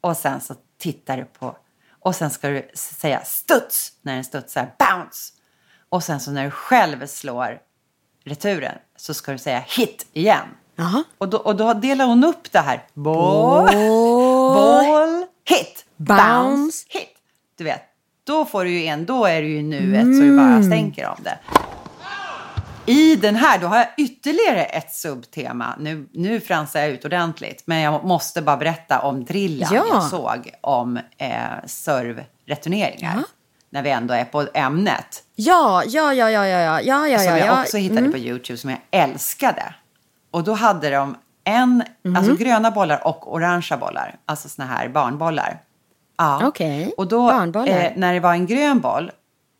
Och 0.00 0.16
sen 0.16 0.40
så 0.40 0.54
tittar 0.78 1.16
du 1.16 1.24
på, 1.24 1.56
och 2.00 2.14
sen 2.16 2.30
ska 2.30 2.48
du 2.48 2.70
säga 2.74 3.24
studs 3.24 3.92
när 4.02 4.14
den 4.14 4.24
studsar, 4.24 4.74
bounce! 4.78 5.32
Och 5.88 6.02
sen 6.04 6.20
så 6.20 6.30
när 6.30 6.44
du 6.44 6.50
själv 6.50 7.06
slår 7.06 7.58
returen 8.24 8.78
så 8.96 9.14
ska 9.14 9.32
du 9.32 9.38
säga 9.38 9.64
hit 9.68 10.06
igen. 10.12 10.46
Jaha. 10.76 11.04
Och 11.18 11.28
då, 11.28 11.38
och 11.38 11.56
då 11.56 11.74
delar 11.74 12.06
hon 12.06 12.24
upp 12.24 12.52
det 12.52 12.58
här. 12.58 12.86
Boll, 12.94 13.66
Boll. 13.66 14.54
boll 14.54 15.26
hit, 15.44 15.86
bounce, 15.96 16.22
Bounce. 16.24 16.86
hit. 16.88 17.16
Du 17.56 17.64
vet, 17.64 17.82
då 18.24 18.44
får 18.44 18.64
du 18.64 18.70
ju 18.70 18.84
en, 18.86 19.06
då 19.06 19.24
är 19.26 19.42
du 19.42 19.48
ju 19.48 19.58
i 19.58 19.62
nuet 19.62 20.02
så 20.02 20.22
du 20.22 20.36
bara 20.36 20.62
stänker 20.62 21.08
om 21.08 21.16
det. 21.22 21.38
I 22.86 23.16
den 23.16 23.36
här, 23.36 23.58
då 23.58 23.66
har 23.66 23.76
jag 23.76 23.86
ytterligare 23.98 24.64
ett 24.64 24.92
subtema. 24.94 25.74
Nu, 25.78 26.08
nu 26.12 26.40
fransar 26.40 26.80
jag 26.80 26.88
ut 26.88 27.04
ordentligt, 27.04 27.62
men 27.66 27.80
jag 27.80 28.04
måste 28.04 28.42
bara 28.42 28.56
berätta 28.56 29.00
om 29.00 29.24
drillen 29.24 29.68
Ja. 29.72 29.84
jag 29.92 30.02
såg 30.02 30.50
om 30.60 30.98
eh, 31.18 31.30
servreturneringar. 31.66 33.22
När 33.70 33.82
vi 33.82 33.90
ändå 33.90 34.14
är 34.14 34.24
på 34.24 34.46
ämnet. 34.54 35.22
Ja, 35.34 35.82
ja, 35.86 36.14
ja, 36.14 36.30
ja, 36.30 36.46
ja, 36.46 36.58
ja, 36.60 36.80
ja, 36.82 37.08
ja, 37.08 37.18
som 37.18 37.26
ja, 37.28 37.38
jag 37.38 37.46
ja. 37.48 37.62
också 37.62 37.76
hittade 37.76 38.08
på 38.08 38.18
YouTube 38.18 38.56
som 38.58 38.70
jag 38.70 38.78
älskade. 38.90 39.74
Och 40.30 40.44
då 40.44 40.52
hade 40.54 40.90
de 40.90 41.16
en, 41.44 41.82
Mhm. 42.04 42.16
alltså 42.16 42.34
gröna 42.34 42.70
bollar 42.70 43.06
och 43.06 43.34
orangea 43.34 43.76
bollar. 43.78 44.16
Alltså 44.26 44.48
såna 44.48 44.68
här 44.68 44.88
barnbollar. 44.88 45.60
Ja. 46.16 46.46
Okej, 46.46 46.94
Och 46.96 47.08
då, 47.08 47.30
eh, 47.30 47.92
när 47.96 48.14
det 48.14 48.20
var 48.20 48.32
en 48.32 48.46
grön 48.46 48.80
boll, 48.80 49.10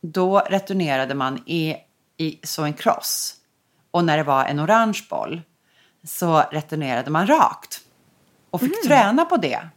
då 0.02 0.38
returnerade 0.38 1.14
man 1.14 1.42
i, 1.46 1.76
i 2.16 2.38
så 2.42 2.62
en 2.64 2.72
kross. 2.72 3.34
Och 3.90 4.04
när 4.04 4.16
det 4.16 4.22
var 4.22 4.44
en 4.44 4.60
orange 4.60 5.00
boll 5.10 5.42
så 6.06 6.42
returnerade 6.50 7.10
man 7.10 7.26
rakt. 7.26 7.80
Och 8.50 8.60
fick 8.60 8.72
Mm. 8.72 8.86
träna 8.86 9.24
på 9.24 9.36
det. 9.36 9.68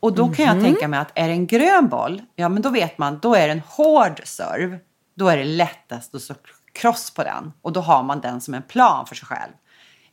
Och 0.00 0.12
då 0.14 0.28
kan 0.28 0.46
Mhm. 0.46 0.56
jag 0.56 0.64
tänka 0.64 0.88
mig 0.88 1.00
att 1.00 1.12
är 1.14 1.26
det 1.28 1.32
en 1.34 1.46
grön 1.46 1.88
boll, 1.88 2.22
ja 2.36 2.48
men 2.48 2.62
då 2.62 2.68
vet 2.70 2.98
man, 2.98 3.18
då 3.18 3.34
är 3.34 3.46
det 3.46 3.52
en 3.52 3.62
hård 3.66 4.20
serv. 4.24 4.78
Då 5.14 5.28
är 5.28 5.36
det 5.36 5.44
lättast 5.44 6.14
att 6.14 6.22
slå 6.22 6.34
kross 6.72 7.10
på 7.10 7.24
den. 7.24 7.52
Och 7.62 7.72
då 7.72 7.80
har 7.80 8.02
man 8.02 8.20
den 8.20 8.40
som 8.40 8.54
en 8.54 8.62
plan 8.62 9.06
för 9.06 9.14
sig 9.14 9.26
själv. 9.26 9.52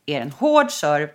Är 0.06 0.14
det 0.18 0.24
en 0.24 0.30
hård 0.30 0.70
serv, 0.70 1.08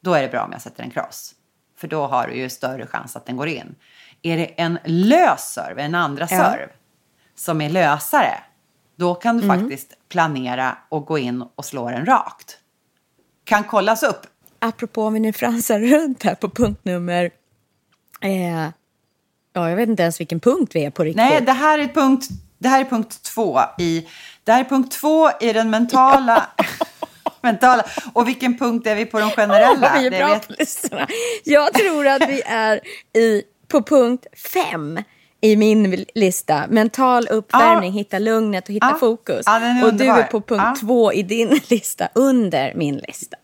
då 0.00 0.14
är 0.14 0.22
det 0.22 0.28
bra 0.28 0.44
om 0.44 0.52
jag 0.52 0.62
sätter 0.62 0.82
en 0.82 0.90
kross. 0.90 1.34
För 1.78 1.88
då 1.88 2.06
har 2.06 2.26
du 2.26 2.34
ju 2.34 2.48
större 2.50 2.86
chans 2.86 3.16
att 3.16 3.26
den 3.26 3.36
går 3.36 3.48
in. 3.48 3.74
Är 4.22 4.36
det 4.36 4.44
en 4.46 4.78
lös 4.84 5.52
serv, 5.52 5.78
en 5.78 5.94
andra 5.94 6.26
Ja. 6.30 6.36
serv, 6.38 6.68
som 7.34 7.60
är 7.60 7.70
lösare, 7.70 8.34
då 8.96 9.14
kan 9.14 9.36
du 9.38 9.44
Mm. 9.44 9.60
faktiskt 9.60 9.92
planera 10.08 10.78
och 10.88 11.06
gå 11.06 11.18
in 11.18 11.44
och 11.54 11.64
slå 11.64 11.88
den 11.90 12.06
rakt. 12.06 12.58
Kan 13.44 13.64
kollas 13.64 14.02
upp. 14.02 14.26
Apropå 14.58 15.02
om 15.04 15.12
vi 15.14 15.20
nu 15.20 15.32
fransar 15.32 15.80
runt 15.80 16.22
här 16.22 16.34
på 16.34 16.48
punkt 16.50 16.80
nummer... 16.84 17.30
Eh, 18.20 18.62
ja, 19.52 19.68
jag 19.68 19.76
vet 19.76 19.88
inte 19.88 20.02
ens 20.02 20.20
vilken 20.20 20.40
punkt 20.40 20.70
vi 20.74 20.84
är 20.84 20.90
på 20.90 21.04
riktigt. 21.04 21.16
Nej, 21.16 21.40
det 21.40 21.52
här 21.52 21.78
är 21.78 21.86
punkt, 21.88 22.28
det 22.58 22.68
här 22.68 22.80
är 22.80 22.84
punkt 22.84 23.22
två 23.22 23.60
i, 23.78 24.08
det 24.44 24.52
här 24.52 24.60
är 24.60 24.64
punkt 24.64 24.92
två 25.00 25.30
i 25.40 25.52
den 25.52 25.70
mentala, 25.70 26.46
mentala. 27.40 27.84
Och 28.12 28.28
vilken 28.28 28.58
punkt 28.58 28.86
är 28.86 28.94
vi 28.94 29.06
på 29.06 29.20
de 29.20 29.30
generella? 29.30 29.92
vi 29.98 30.06
är 30.06 30.10
bra 30.10 30.38
på 30.38 30.52
listorna. 30.58 31.06
Jag 31.44 31.72
tror 31.74 32.06
att 32.06 32.28
vi 32.28 32.42
är 32.46 32.80
i, 33.18 33.42
på 33.70 33.82
punkt 33.82 34.26
fem 34.52 34.98
i 35.42 35.56
min 35.56 36.04
lista. 36.14 36.64
Mental 36.68 37.26
uppvärmning, 37.28 37.90
Ja. 37.92 37.98
hitta 37.98 38.18
lugnet 38.18 38.68
och 38.68 38.74
hitta 38.74 38.88
Ja. 38.92 38.98
fokus. 39.00 39.46
Är 39.46 39.84
och 39.84 39.94
du 39.94 40.04
är 40.04 40.22
på 40.22 40.40
punkt 40.40 40.80
två 40.80 41.12
i 41.12 41.22
din 41.22 41.60
lista, 41.68 42.08
under 42.14 42.74
min 42.74 42.96
lista. 42.96 43.36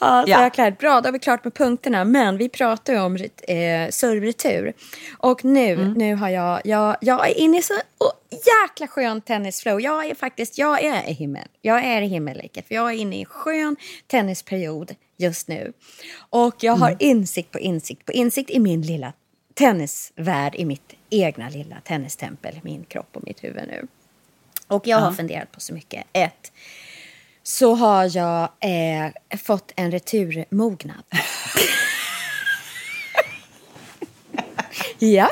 Ja, 0.00 0.22
så 0.26 0.30
Ja. 0.30 0.42
jag 0.42 0.54
klart. 0.54 0.78
Bra, 0.78 1.00
då 1.00 1.06
har 1.08 1.12
vi 1.12 1.18
klart 1.18 1.44
med 1.44 1.54
punkterna. 1.54 2.04
Men 2.04 2.36
vi 2.36 2.48
pratar 2.48 2.92
ju 2.92 3.00
om 3.00 3.16
eh, 3.16 3.88
servretur. 3.90 4.72
Och 5.18 5.44
nu, 5.44 5.72
Mm. 5.72 5.92
nu 5.92 6.14
har 6.14 6.28
jag, 6.28 6.60
jag, 6.64 6.96
jag 7.00 7.28
är 7.30 7.38
inne 7.38 7.58
i 7.58 7.62
så 7.62 7.74
oh, 7.74 8.12
jäkla 8.30 8.86
skön 8.86 9.20
tennisflow. 9.20 9.80
Jag 9.80 10.06
är 10.06 10.14
faktiskt, 10.14 10.58
jag 10.58 10.84
är 10.84 11.08
i 11.08 11.12
himmel. 11.12 11.48
Jag 11.60 11.84
är 11.84 12.02
i 12.02 12.06
himmelriket. 12.06 12.68
För 12.68 12.74
jag 12.74 12.90
är 12.90 12.96
inne 12.96 13.16
i 13.16 13.20
en 13.20 13.26
skön 13.26 13.76
tennisperiod 14.06 14.94
just 15.16 15.48
nu. 15.48 15.72
Och 16.30 16.54
jag 16.60 16.72
har 16.76 16.96
insikt 16.98 17.50
på 17.50 17.58
insikt 17.58 18.06
på 18.06 18.12
insikt 18.12 18.50
i 18.50 18.58
min 18.60 18.82
lilla 18.82 19.12
tennisvärld, 19.54 20.54
i 20.54 20.64
mitt 20.64 20.92
egna 21.10 21.48
lilla 21.48 21.76
tennistempel, 21.84 22.60
min 22.62 22.84
kropp 22.84 23.08
och 23.16 23.22
mitt 23.26 23.44
huvud 23.44 23.68
nu. 23.68 23.86
Och 24.66 24.86
jag 24.86 24.98
har 24.98 25.12
funderat 25.12 25.52
på 25.52 25.60
så 25.60 25.74
mycket. 25.74 26.04
Ett, 26.12 26.52
så 27.42 27.74
har 27.74 28.16
jag 28.16 28.42
eh, 28.60 29.38
fått 29.38 29.72
en 29.76 29.90
returmognad. 29.90 31.02
ja. 34.98 35.30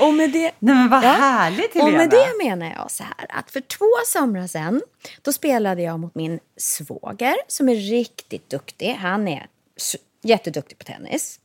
Och 0.00 0.14
med 0.14 0.30
det... 0.30 0.52
Nej, 0.58 0.74
men 0.74 0.88
vad 0.88 1.04
Ja. 1.04 1.08
härligt 1.08 1.70
Och 1.76 1.80
Helena. 1.80 1.98
med 1.98 2.10
det 2.10 2.44
menar 2.44 2.72
jag 2.72 2.90
så 2.90 3.02
här 3.04 3.26
att 3.28 3.50
för 3.50 3.60
två 3.60 3.86
somrar 4.06 4.46
sedan 4.46 4.82
då 5.22 5.32
spelade 5.32 5.82
jag 5.82 6.00
mot 6.00 6.14
min 6.14 6.40
svåger 6.56 7.34
som 7.48 7.68
är 7.68 7.74
riktigt 7.74 8.50
duktig. 8.50 8.94
Han 9.00 9.28
är 9.28 9.46
jätteduktig 10.22 10.78
på 10.78 10.84
tennis. 10.84 11.40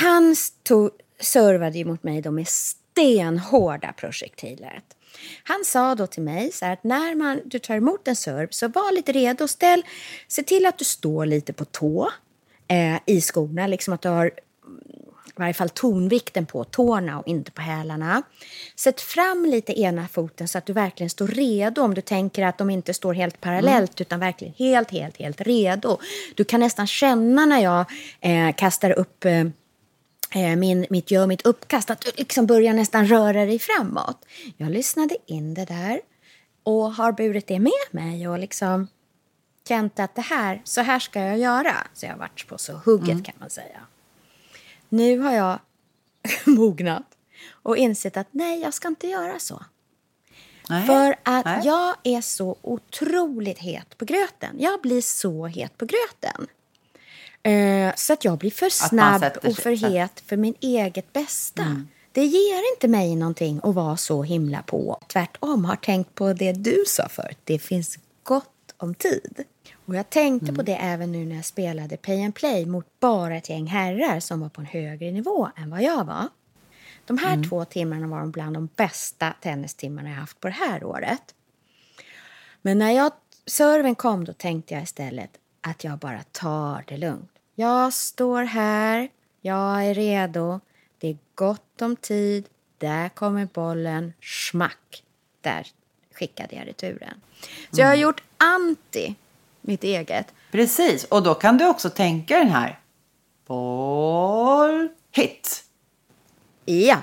Han 0.00 0.36
stod, 0.36 0.90
servade 1.20 1.78
ju 1.78 1.84
mot 1.84 2.02
mig 2.02 2.22
då 2.22 2.30
med 2.30 2.48
stenhårda 2.48 3.92
projektiler. 3.92 4.80
Han 5.42 5.64
sa 5.64 5.94
då 5.94 6.06
till 6.06 6.22
mig 6.22 6.52
så 6.52 6.64
här 6.64 6.72
att 6.72 6.84
när 6.84 7.14
man, 7.14 7.40
du 7.44 7.58
tar 7.58 7.76
emot 7.76 8.08
en 8.08 8.16
serv 8.16 8.48
så 8.50 8.68
var 8.68 8.92
lite 8.92 9.12
redo. 9.12 9.48
Ställ, 9.48 9.82
se 10.28 10.42
till 10.42 10.66
att 10.66 10.78
du 10.78 10.84
står 10.84 11.26
lite 11.26 11.52
på 11.52 11.64
tå 11.64 12.10
eh, 12.68 13.00
i 13.06 13.20
skorna. 13.20 13.66
Liksom 13.66 13.94
att 13.94 14.02
du 14.02 14.08
har 14.08 14.26
i 14.26 15.40
varje 15.40 15.54
fall 15.54 15.68
tonvikten 15.68 16.46
på 16.46 16.64
tårna 16.64 17.18
och 17.18 17.28
inte 17.28 17.50
på 17.50 17.62
hälarna. 17.62 18.22
Sätt 18.76 19.00
fram 19.00 19.46
lite 19.46 19.80
ena 19.80 20.08
foten 20.08 20.48
så 20.48 20.58
att 20.58 20.66
du 20.66 20.72
verkligen 20.72 21.10
står 21.10 21.28
redo 21.28 21.82
om 21.82 21.94
du 21.94 22.00
tänker 22.00 22.44
att 22.44 22.58
de 22.58 22.70
inte 22.70 22.94
står 22.94 23.14
helt 23.14 23.40
parallellt 23.40 24.00
utan 24.00 24.20
verkligen 24.20 24.54
helt, 24.58 24.90
helt, 24.90 25.16
helt 25.16 25.40
redo. 25.40 25.98
Du 26.34 26.44
kan 26.44 26.60
nästan 26.60 26.86
känna 26.86 27.46
när 27.46 27.62
jag 27.62 27.84
eh, 28.20 28.54
kastar 28.56 28.90
upp 28.90 29.24
eh, 29.24 29.44
min, 30.34 30.86
mitt 30.90 31.10
gör 31.10 31.26
mitt 31.26 31.46
uppkast 31.46 31.90
att 31.90 32.00
du 32.00 32.10
liksom 32.16 32.46
börjar 32.46 32.74
nästan 32.74 33.06
röra 33.06 33.44
dig 33.44 33.58
framåt. 33.58 34.24
Jag 34.56 34.70
lyssnade 34.70 35.16
in 35.26 35.54
det 35.54 35.64
där 35.64 36.00
och 36.62 36.92
har 36.92 37.12
burit 37.12 37.46
det 37.46 37.58
med 37.58 37.72
mig 37.90 38.28
och 38.28 38.38
liksom 38.38 38.88
känt 39.68 39.98
att 39.98 40.14
det 40.14 40.22
här, 40.22 40.60
så 40.64 40.80
här 40.80 40.98
ska 40.98 41.20
jag 41.20 41.38
göra. 41.38 41.76
Så 41.94 42.06
jag 42.06 42.12
har 42.12 42.18
varit 42.18 42.46
på 42.48 42.58
så 42.58 42.72
hugget 42.72 43.24
kan 43.24 43.34
man 43.38 43.50
säga. 43.50 43.80
Nu 44.88 45.18
har 45.18 45.32
jag 45.32 45.58
mognat 46.44 47.06
och 47.50 47.76
insett 47.76 48.16
att 48.16 48.28
nej, 48.30 48.60
jag 48.60 48.74
ska 48.74 48.88
inte 48.88 49.06
göra 49.06 49.38
så. 49.38 49.64
Nej. 50.68 50.86
För 50.86 51.16
att 51.22 51.44
Nej. 51.44 51.60
jag 51.64 51.96
är 52.02 52.20
så 52.20 52.56
otroligt 52.62 53.58
het 53.58 53.98
på 53.98 54.04
gröten. 54.04 54.56
Jag 54.58 54.80
blir 54.80 55.00
så 55.00 55.46
het 55.46 55.78
på 55.78 55.86
gröten. 55.86 56.46
Eh, 57.42 57.92
så 57.96 58.12
att 58.12 58.24
jag 58.24 58.38
blir 58.38 58.50
för 58.50 58.68
snabb 58.68 59.22
och 59.44 59.56
för 59.56 59.90
het 59.90 60.22
för 60.26 60.36
min 60.36 60.54
eget 60.60 61.12
bästa. 61.12 61.62
Mm. 61.62 61.88
Det 62.12 62.24
ger 62.24 62.72
inte 62.74 62.88
mig 62.88 63.16
någonting 63.16 63.60
att 63.62 63.74
vara 63.74 63.96
så 63.96 64.22
himla 64.22 64.62
på. 64.62 65.00
Tvärtom, 65.08 65.64
har 65.64 65.76
tänkt 65.76 66.14
på 66.14 66.32
det 66.32 66.52
du 66.52 66.84
sa 66.86 67.08
förut. 67.08 67.38
Det 67.44 67.58
finns 67.58 67.98
gott 68.22 68.74
om 68.76 68.94
tid. 68.94 69.44
Och 69.86 69.94
jag 69.96 70.10
tänkte 70.10 70.44
Mm. 70.44 70.56
på 70.56 70.62
det 70.62 70.76
även 70.76 71.12
nu 71.12 71.24
när 71.26 71.36
jag 71.36 71.44
spelade 71.44 71.96
Pay 71.96 72.24
and 72.24 72.34
Play 72.34 72.66
mot 72.66 72.86
bara 73.00 73.36
ett 73.36 73.48
gäng 73.50 73.66
herrar 73.66 74.20
som 74.20 74.40
var 74.40 74.48
på 74.48 74.60
en 74.60 74.66
högre 74.66 75.10
nivå 75.10 75.48
än 75.56 75.70
vad 75.70 75.82
jag 75.82 76.04
var. 76.04 76.28
De 77.06 77.18
här 77.18 77.34
Mm. 77.34 77.48
två 77.48 77.64
timmarna 77.64 78.06
var 78.06 78.26
bland 78.26 78.56
de 78.56 78.68
bästa 78.76 79.34
tennistimmarna 79.42 80.08
jag 80.08 80.16
haft 80.16 80.40
på 80.40 80.48
det 80.48 80.54
här 80.54 80.84
året. 80.84 81.34
Men 82.62 82.78
när 82.78 82.90
jag, 82.90 83.12
serven 83.46 83.94
kom 83.94 84.24
då 84.24 84.32
tänkte 84.32 84.74
jag 84.74 84.82
istället 84.82 85.30
att 85.60 85.84
jag 85.84 85.98
bara 85.98 86.22
tar 86.32 86.84
det 86.86 86.96
lugnt. 86.96 87.30
Jag 87.54 87.92
står 87.92 88.42
här, 88.42 89.08
jag 89.40 89.84
är 89.86 89.94
redo, 89.94 90.60
det 90.98 91.08
är 91.08 91.16
gott 91.34 91.82
om 91.82 91.96
tid, 91.96 92.48
där 92.78 93.08
kommer 93.08 93.48
bollen, 93.54 94.12
smack, 94.22 95.02
där 95.40 95.66
skickade 96.14 96.56
jag 96.56 96.66
returen. 96.66 97.20
Så 97.70 97.80
jag 97.80 97.86
har 97.86 97.94
gjort 97.94 98.22
anti 98.36 99.14
mitt 99.60 99.84
eget. 99.84 100.34
Precis, 100.50 101.04
och 101.04 101.22
då 101.22 101.34
kan 101.34 101.58
du 101.58 101.68
också 101.68 101.90
tänka 101.90 102.38
den 102.38 102.48
här. 102.48 102.78
Boll, 103.46 104.88
hit. 105.10 105.64
Ja, 106.64 107.02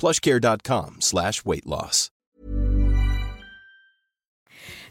Plushcare.com 0.00 0.96
slash 1.00 1.32
weight 1.44 1.64
loss. 1.66 2.08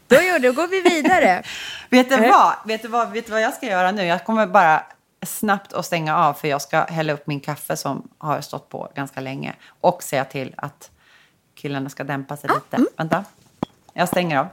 Då, 0.06 0.16
gör, 0.16 0.38
då 0.38 0.52
går 0.52 0.68
vi 0.68 0.80
vidare. 0.80 1.42
Vet 1.90 2.08
du, 2.08 2.14
Eh. 2.14 2.30
vad? 2.30 2.54
Vet, 2.64 2.82
du 2.82 2.88
vad? 2.88 3.10
Vet 3.10 3.26
du 3.26 3.32
vad 3.32 3.42
jag 3.42 3.54
ska 3.54 3.66
göra 3.66 3.90
nu? 3.92 4.04
Jag 4.04 4.24
kommer 4.24 4.46
bara 4.46 4.82
snabbt 5.26 5.72
att 5.72 5.86
stänga 5.86 6.16
av 6.16 6.34
för 6.34 6.48
jag 6.48 6.62
ska 6.62 6.84
hälla 6.84 7.12
upp 7.12 7.26
min 7.26 7.40
kaffe 7.40 7.76
som 7.76 8.08
har 8.18 8.40
stått 8.40 8.68
på 8.68 8.88
ganska 8.94 9.20
länge 9.20 9.54
och 9.80 10.02
säga 10.02 10.24
till 10.24 10.54
att 10.56 10.90
killarna 11.54 11.88
ska 11.90 12.04
dämpa 12.04 12.36
sig 12.36 12.50
lite. 12.54 12.76
mm. 12.76 12.88
Vänta. 12.96 13.24
Jag 13.92 14.08
stänger 14.08 14.38
av. 14.38 14.46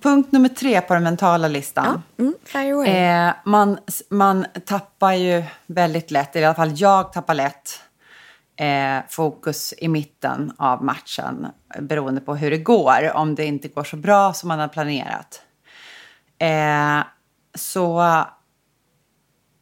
Punkt 0.00 0.32
nummer 0.32 0.48
tre 0.48 0.80
på 0.80 0.94
den 0.94 1.02
mentala 1.02 1.48
listan. 1.48 2.02
Mm, 2.18 2.34
fire 2.44 2.72
away. 2.72 2.88
Eh, 2.88 3.32
man, 3.44 3.78
man 4.10 4.46
tappar 4.66 5.12
ju 5.12 5.44
väldigt 5.66 6.10
lätt, 6.10 6.36
i 6.36 6.44
alla 6.44 6.54
fall 6.54 6.72
jag 6.80 7.12
tappar 7.12 7.34
lätt 7.34 7.80
eh, 8.58 8.98
fokus 9.08 9.74
i 9.78 9.88
mitten 9.88 10.52
av 10.58 10.84
matchen 10.84 11.46
beroende 11.80 12.20
på 12.20 12.36
hur 12.36 12.50
det 12.50 12.58
går. 12.58 13.16
Om 13.16 13.34
det 13.34 13.44
inte 13.44 13.68
går 13.68 13.84
så 13.84 13.96
bra 13.96 14.32
som 14.32 14.48
man 14.48 14.58
har 14.58 14.68
planerat. 14.68 15.42
Eh, 16.38 17.00
så, 17.54 18.24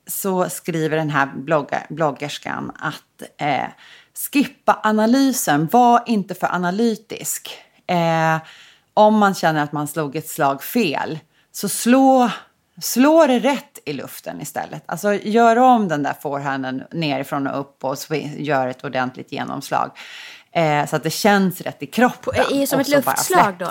så 0.07 0.49
skriver 0.49 0.97
den 0.97 1.11
här 1.11 1.27
blogga, 1.27 1.83
bloggerskan 1.89 2.73
att 2.79 3.23
eh, 3.39 3.69
skippa 4.33 4.81
analysen, 4.83 5.69
var 5.73 6.03
inte 6.07 6.35
för 6.35 6.55
analytisk. 6.55 7.59
Om 8.97 9.19
man 9.19 9.35
känner 9.35 9.63
att 9.63 9.73
man 9.73 9.87
slog 9.89 10.17
ett 10.17 10.29
slag 10.29 10.63
fel, 10.63 11.19
så 11.53 11.69
slå, 11.69 12.31
slå 12.83 13.27
det 13.27 13.39
rätt 13.39 13.79
i 13.85 13.93
luften 13.93 14.41
istället. 14.41 14.83
Alltså 14.87 15.15
gör 15.15 15.57
om 15.57 15.89
den 15.89 16.03
där 16.03 16.15
forehanden 16.21 16.83
nerifrån 16.93 17.47
och 17.47 17.61
upp 17.61 17.85
och 17.85 17.97
gör 18.37 18.67
ett 18.69 18.85
ordentligt 18.85 19.33
genomslag. 19.33 19.91
Eh, 20.53 20.87
så 20.87 20.97
att 20.97 21.03
det 21.03 21.11
känns 21.11 21.61
rätt 21.61 21.83
i 21.83 21.87
kroppen. 21.87 22.35
i- 22.51 22.67
som 22.67 22.81
ett 22.81 22.89
luftslag 22.89 23.55
då? 23.59 23.65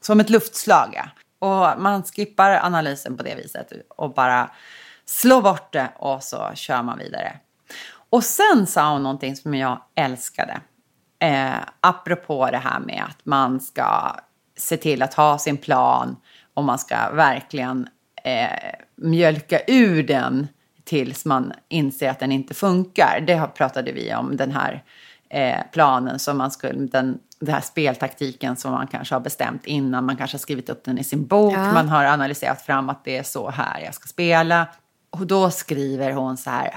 Som 0.00 0.20
ett 0.20 0.30
luftslag, 0.30 0.92
ja. 0.94 1.04
Och 1.48 1.80
man 1.82 2.02
skippar 2.02 2.50
analysen 2.50 3.16
på 3.16 3.22
det 3.22 3.34
viset 3.34 3.72
och 3.96 4.14
bara 4.14 4.50
slår 5.06 5.42
bort 5.42 5.72
det 5.72 5.88
och 5.96 6.22
så 6.22 6.50
kör 6.54 6.82
man 6.82 6.98
vidare. 6.98 7.36
Och 8.10 8.24
sen 8.24 8.66
sa 8.66 8.92
hon 8.92 9.02
någonting 9.02 9.36
som 9.36 9.54
jag 9.54 9.80
älskade. 9.94 10.60
Eh, 11.20 11.54
apropå 11.80 12.48
det 12.50 12.58
här 12.58 12.80
med 12.80 13.04
att 13.08 13.24
man 13.26 13.60
ska 13.60 14.16
se 14.58 14.76
till 14.76 15.02
att 15.02 15.14
ha 15.14 15.38
sin 15.38 15.56
plan 15.56 16.16
och 16.54 16.64
man 16.64 16.78
ska 16.78 17.10
verkligen 17.10 17.88
eh, 18.24 18.74
mjölka 18.96 19.60
ur 19.66 20.02
den 20.02 20.48
tills 20.84 21.24
man 21.24 21.52
inser 21.68 22.10
att 22.10 22.20
den 22.20 22.32
inte 22.32 22.54
funkar. 22.54 23.24
Det 23.26 23.54
pratade 23.54 23.92
vi 23.92 24.14
om, 24.14 24.36
den 24.36 24.50
här 24.50 24.84
eh, 25.30 25.58
planen 25.72 26.18
som 26.18 26.38
man 26.38 26.50
skulle, 26.50 26.86
den, 26.86 27.18
den 27.40 27.54
här 27.54 27.60
speltaktiken 27.60 28.56
som 28.56 28.72
man 28.72 28.86
kanske 28.86 29.14
har 29.14 29.20
bestämt 29.20 29.66
innan, 29.66 30.04
man 30.04 30.16
kanske 30.16 30.34
har 30.34 30.40
skrivit 30.40 30.70
upp 30.70 30.84
den 30.84 30.98
i 30.98 31.04
sin 31.04 31.26
bok, 31.26 31.54
Ja. 31.54 31.72
man 31.72 31.88
har 31.88 32.04
analyserat 32.04 32.62
fram 32.62 32.88
att 32.88 33.04
det 33.04 33.16
är 33.16 33.22
så 33.22 33.50
här 33.50 33.80
jag 33.80 33.94
ska 33.94 34.06
spela. 34.06 34.66
Och 35.10 35.26
då 35.26 35.50
skriver 35.50 36.12
hon 36.12 36.36
så 36.36 36.50
här, 36.50 36.74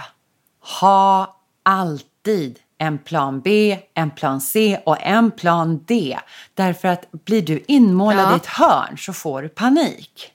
ha 0.80 1.38
alltid 1.64 2.60
en 2.82 2.98
plan 2.98 3.42
B, 3.42 3.80
en 3.94 4.12
plan 4.12 4.42
C 4.42 4.80
och 4.86 4.98
en 5.02 5.32
plan 5.32 5.84
D. 5.88 6.18
Därför 6.54 6.88
att 6.88 7.12
blir 7.12 7.42
du 7.42 7.64
inmålad 7.68 8.26
Ja. 8.26 8.34
i 8.34 8.36
ett 8.36 8.46
hörn 8.46 8.98
så 8.98 9.14
får 9.14 9.42
du 9.42 9.50
panik. 9.50 10.32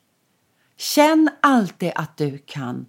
Känn 0.78 1.30
alltid 1.42 1.92
att 1.94 2.16
du 2.16 2.38
kan 2.46 2.86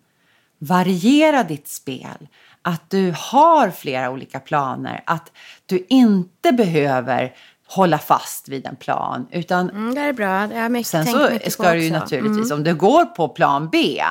variera 0.60 1.44
ditt 1.44 1.68
spel. 1.68 2.28
Att 2.62 2.90
du 2.90 3.14
har 3.18 3.70
flera 3.72 4.10
olika 4.10 4.40
planer. 4.40 5.04
Att 5.06 5.32
du 5.66 5.86
inte 5.90 6.52
behöver 6.52 7.34
hålla 7.68 7.98
fast 7.98 8.50
vid 8.50 8.66
en 8.66 8.76
plan. 8.76 9.28
Utan 9.32 9.70
Mm, 9.70 9.96
det 9.96 10.02
är 10.02 10.14
bra. 10.14 10.48
Det 10.48 10.60
har 10.60 10.70
mycket, 10.70 10.88
Sen 10.88 11.06
så 11.06 11.30
mycket 11.32 11.54
ska 11.54 11.72
du 11.74 11.84
ju 11.84 11.90
också. 11.90 12.00
naturligtvis, 12.00 12.52
Mm. 12.52 12.58
om 12.58 12.64
du 12.64 12.76
går 12.76 13.06
på 13.06 13.30
plan 13.30 13.70
B, 13.72 14.04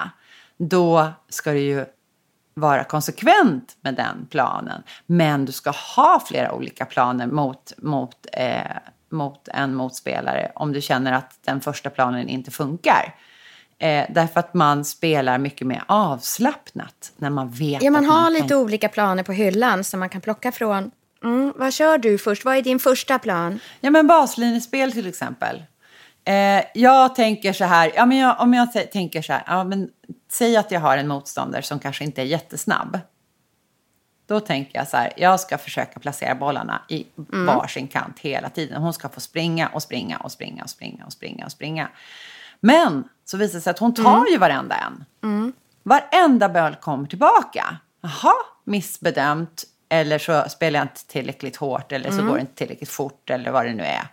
då 0.59 1.09
ska 1.28 1.52
du 1.52 1.59
ju 1.59 1.85
vara 2.61 2.85
konsekvent 2.85 3.77
med 3.81 3.95
den 3.95 4.27
planen. 4.31 4.83
Men 5.07 5.45
du 5.45 5.53
ska 5.53 5.71
ha 5.71 6.23
flera 6.29 6.53
olika 6.53 6.85
planer 6.85 7.27
mot, 7.27 7.73
mot, 7.79 8.27
eh, 8.33 8.61
mot 9.11 9.49
en 9.49 9.75
motspelare 9.75 10.53
om 10.55 10.73
du 10.73 10.81
känner 10.81 11.12
att 11.12 11.38
den 11.45 11.61
första 11.61 11.90
planen 11.90 12.29
inte 12.29 12.51
funkar. 12.51 13.14
Eh, 13.79 14.05
därför 14.11 14.40
att 14.40 14.55
man 14.55 14.85
spelar 14.85 15.38
mycket 15.38 15.66
mer 15.66 15.83
avslappnat 15.87 17.12
när 17.16 17.31
man 17.31 17.51
vet 17.51 17.83
Ja, 17.83 17.90
man 17.90 18.05
har 18.05 18.21
man 18.21 18.33
lite 18.33 18.49
kan 18.49 18.59
olika 18.59 18.88
planer 18.88 19.23
på 19.23 19.33
hyllan 19.33 19.85
som 19.85 20.01
man 20.01 20.09
kan 20.09 20.21
plocka 20.21 20.53
från. 20.53 20.90
Mm, 21.25 21.53
vad 21.57 21.73
kör 21.73 21.99
du 21.99 22.19
först? 22.19 22.45
Vad 22.45 22.57
är 22.57 22.62
din 22.62 22.79
första 22.79 23.19
plan? 23.19 23.61
Ja, 23.81 23.90
men 23.90 24.07
baslinjespel 24.07 24.92
till 24.92 25.07
exempel. 25.07 25.62
Eh, 26.27 26.65
jag 26.75 27.15
tänker 27.15 27.53
så 27.53 27.65
här, 27.65 27.93
ja, 27.95 28.07
men 28.07 28.19
jag, 28.19 28.41
om 28.41 28.55
jag 28.55 28.73
t- 28.73 28.87
tänker 28.87 29.23
så 29.23 29.33
här, 29.33 29.43
ja, 29.47 29.65
men 29.65 29.91
säg 30.31 30.57
att 30.57 30.71
jag 30.71 30.81
har 30.81 30.97
en 30.97 31.09
motståndare 31.09 31.62
som 31.62 31.79
kanske 31.79 32.05
inte 32.05 32.23
är 32.23 32.27
jättesnabb. 32.27 32.99
Då 34.27 34.41
tänker 34.41 34.79
jag 34.79 34.89
så 34.89 34.97
här, 34.97 35.12
jag 35.17 35.41
ska 35.41 35.59
försöka 35.59 36.01
placera 36.01 36.35
bollarna 36.35 36.83
i 36.89 37.07
Mm. 37.33 37.47
varsin 37.47 37.89
kant 37.89 38.19
hela 38.19 38.49
tiden. 38.49 38.83
Hon 38.83 38.93
ska 38.93 39.09
få 39.09 39.21
springa 39.21 39.69
och 39.69 39.83
springa 39.83 40.19
och 40.19 40.33
springa 40.33 40.62
och 40.62 40.71
springa 40.71 41.05
och 41.07 41.12
springa 41.12 41.45
och 41.45 41.53
springa. 41.53 41.89
Men 42.61 43.09
så 43.25 43.37
visar 43.37 43.55
det 43.59 43.61
sig 43.62 43.71
att 43.71 43.79
hon 43.79 43.95
tar 43.95 44.15
Mm. 44.17 44.27
ju 44.31 44.39
varenda 44.39 44.77
en. 44.77 45.53
Varenda 45.83 46.49
boll 46.49 46.75
kommer 46.75 47.07
tillbaka. 47.09 47.77
Jaha, 48.01 48.33
missbedömt. 48.65 49.65
Eller 49.89 50.19
så 50.19 50.45
spelar 50.49 50.79
jag 50.81 50.85
inte 50.85 51.07
tillräckligt 51.07 51.57
hårt 51.57 51.93
eller 51.93 52.11
så 52.11 52.17
Mm. 52.17 52.27
går 52.29 52.35
det 52.35 52.41
inte 52.41 52.55
tillräckligt 52.55 52.89
fort 52.91 53.31
eller 53.31 53.51
vad 53.51 53.65
det 53.67 53.75
nu 53.75 53.83
är. 53.83 54.09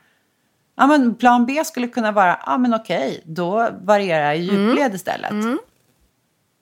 Ja, 0.75 0.87
men 0.87 1.15
plan 1.15 1.45
B 1.45 1.63
skulle 1.65 1.87
kunna 1.87 2.11
vara, 2.11 2.39
ja 2.45 2.57
men 2.57 2.73
okej, 2.73 3.21
då 3.25 3.69
varierar 3.81 4.25
jag 4.25 4.37
i 4.37 4.41
djupled 4.41 4.95
istället. 4.95 5.31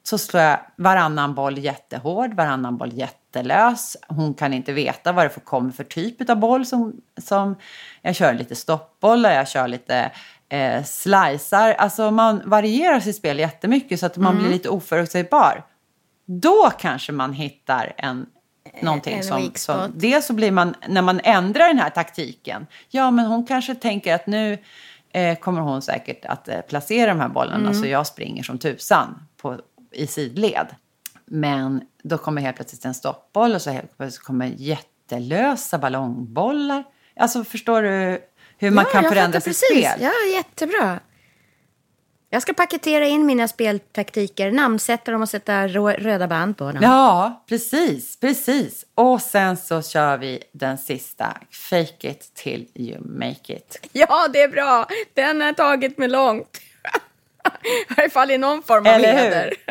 Så 0.04 0.17
slår 0.17 0.43
jag 0.43 0.60
varannan 0.76 1.36
boll 1.36 1.58
jättehård, 1.58 2.34
varannan 2.34 2.78
boll 2.78 2.93
jättelös. 2.93 3.97
Hon 4.08 4.34
kan 4.34 4.54
inte 4.54 4.74
veta 4.74 5.12
vad 5.12 5.26
det 5.26 5.30
för, 5.30 5.39
kommer 5.39 5.71
för 5.71 5.84
typ 5.84 6.30
av 6.30 6.36
boll. 6.36 6.65
Som, 6.65 7.02
som 7.17 7.56
jag 8.02 8.15
kör 8.15 8.34
lite 8.34 8.56
stoppbollar, 8.56 9.32
jag 9.32 9.47
kör 9.47 9.67
lite 9.67 10.12
eh, 10.50 10.84
slicer. 10.84 11.74
Alltså 11.74 12.12
man 12.12 12.41
varierar 12.45 13.00
sitt 13.00 13.15
spel 13.15 13.39
jättemycket 13.39 14.00
så 14.00 14.06
att 14.06 14.17
man 14.17 14.38
blir 14.38 14.50
lite 14.50 14.69
oförutsägbar. 14.69 15.63
Då 16.26 16.71
kanske 16.80 17.12
man 17.12 17.34
hittar 17.34 17.93
en, 17.97 18.26
någonting 18.82 19.17
en 19.17 19.24
som, 19.24 19.52
som... 19.56 19.91
Dels 19.95 20.26
så 20.26 20.34
blir 20.34 20.52
man, 20.52 20.76
när 20.88 21.02
man 21.02 21.19
ändrar 21.24 21.67
den 21.67 21.80
här 21.80 21.89
taktiken, 21.89 22.67
ja 22.89 23.12
men 23.12 23.26
hon 23.26 23.45
kanske 23.45 23.76
tänker 23.76 24.15
att 24.15 24.28
nu 24.28 24.58
eh, 25.13 25.38
kommer 25.38 25.62
hon 25.62 25.82
säkert 25.82 26.26
att 26.26 26.47
eh, 26.47 26.62
placera 26.62 27.08
de 27.13 27.19
här 27.19 27.30
bollarna 27.30 27.69
Mm. 27.69 27.74
så 27.74 27.88
jag 27.88 28.08
springer 28.08 28.43
som 28.43 28.58
tusan 28.58 29.28
på, 29.38 29.60
i 29.91 30.08
sidled. 30.08 30.67
Men 31.26 31.82
då 32.04 32.17
kommer 32.17 32.41
helt 32.41 32.56
plötsligt 32.56 32.86
en 32.86 32.93
stoppboll 32.93 33.56
och 33.56 33.62
så 33.62 33.69
helt 33.69 33.97
plötsligt 33.97 34.24
kommer 34.24 34.45
jättelösa 34.45 35.78
ballongbollar. 35.78 36.84
Alltså 37.15 37.43
förstår 37.43 37.82
du 37.82 38.21
hur 38.58 38.71
man 38.71 38.86
ja, 38.93 39.02
kan 39.02 39.10
förändra 39.10 39.41
sitt 39.41 39.45
precis. 39.45 39.67
spel? 39.67 40.02
Ja, 40.02 40.12
jättebra. 40.36 41.00
Jag 42.34 42.41
ska 42.41 42.54
paketera 42.54 43.06
in 43.06 43.26
mina 43.26 43.48
speltaktiker, 43.48 44.52
namnsätta 44.52 45.12
dem 45.12 45.22
och 45.22 45.30
sätta 45.30 45.67
röda 45.67 46.28
band 46.28 46.58
på 46.58 46.72
dem. 46.72 46.84
Ja, 46.84 47.44
precis, 47.50 48.20
precis. 48.20 48.86
Och 48.96 49.22
sen 49.22 49.58
så 49.58 49.82
kör 49.82 50.17
vi 50.17 50.44
den 50.52 50.78
sista, 50.78 51.38
fake 51.70 52.08
it 52.10 52.32
till 52.34 52.67
you 52.76 53.00
make 53.08 53.54
it. 53.54 53.88
Ja, 53.91 54.28
det 54.34 54.41
är 54.41 54.48
bra. 54.48 54.88
Den 55.13 55.41
har 55.41 55.54
tagit 55.54 55.98
mig 55.98 56.08
långt. 56.08 56.58
I 57.89 57.94
varje 57.98 58.10
fall 58.10 58.32
i 58.32 58.38
någon 58.38 58.63
form 58.63 58.88
av 58.88 58.94
Eller 58.94 59.13
hur? 59.13 59.20
heder. 59.20 59.54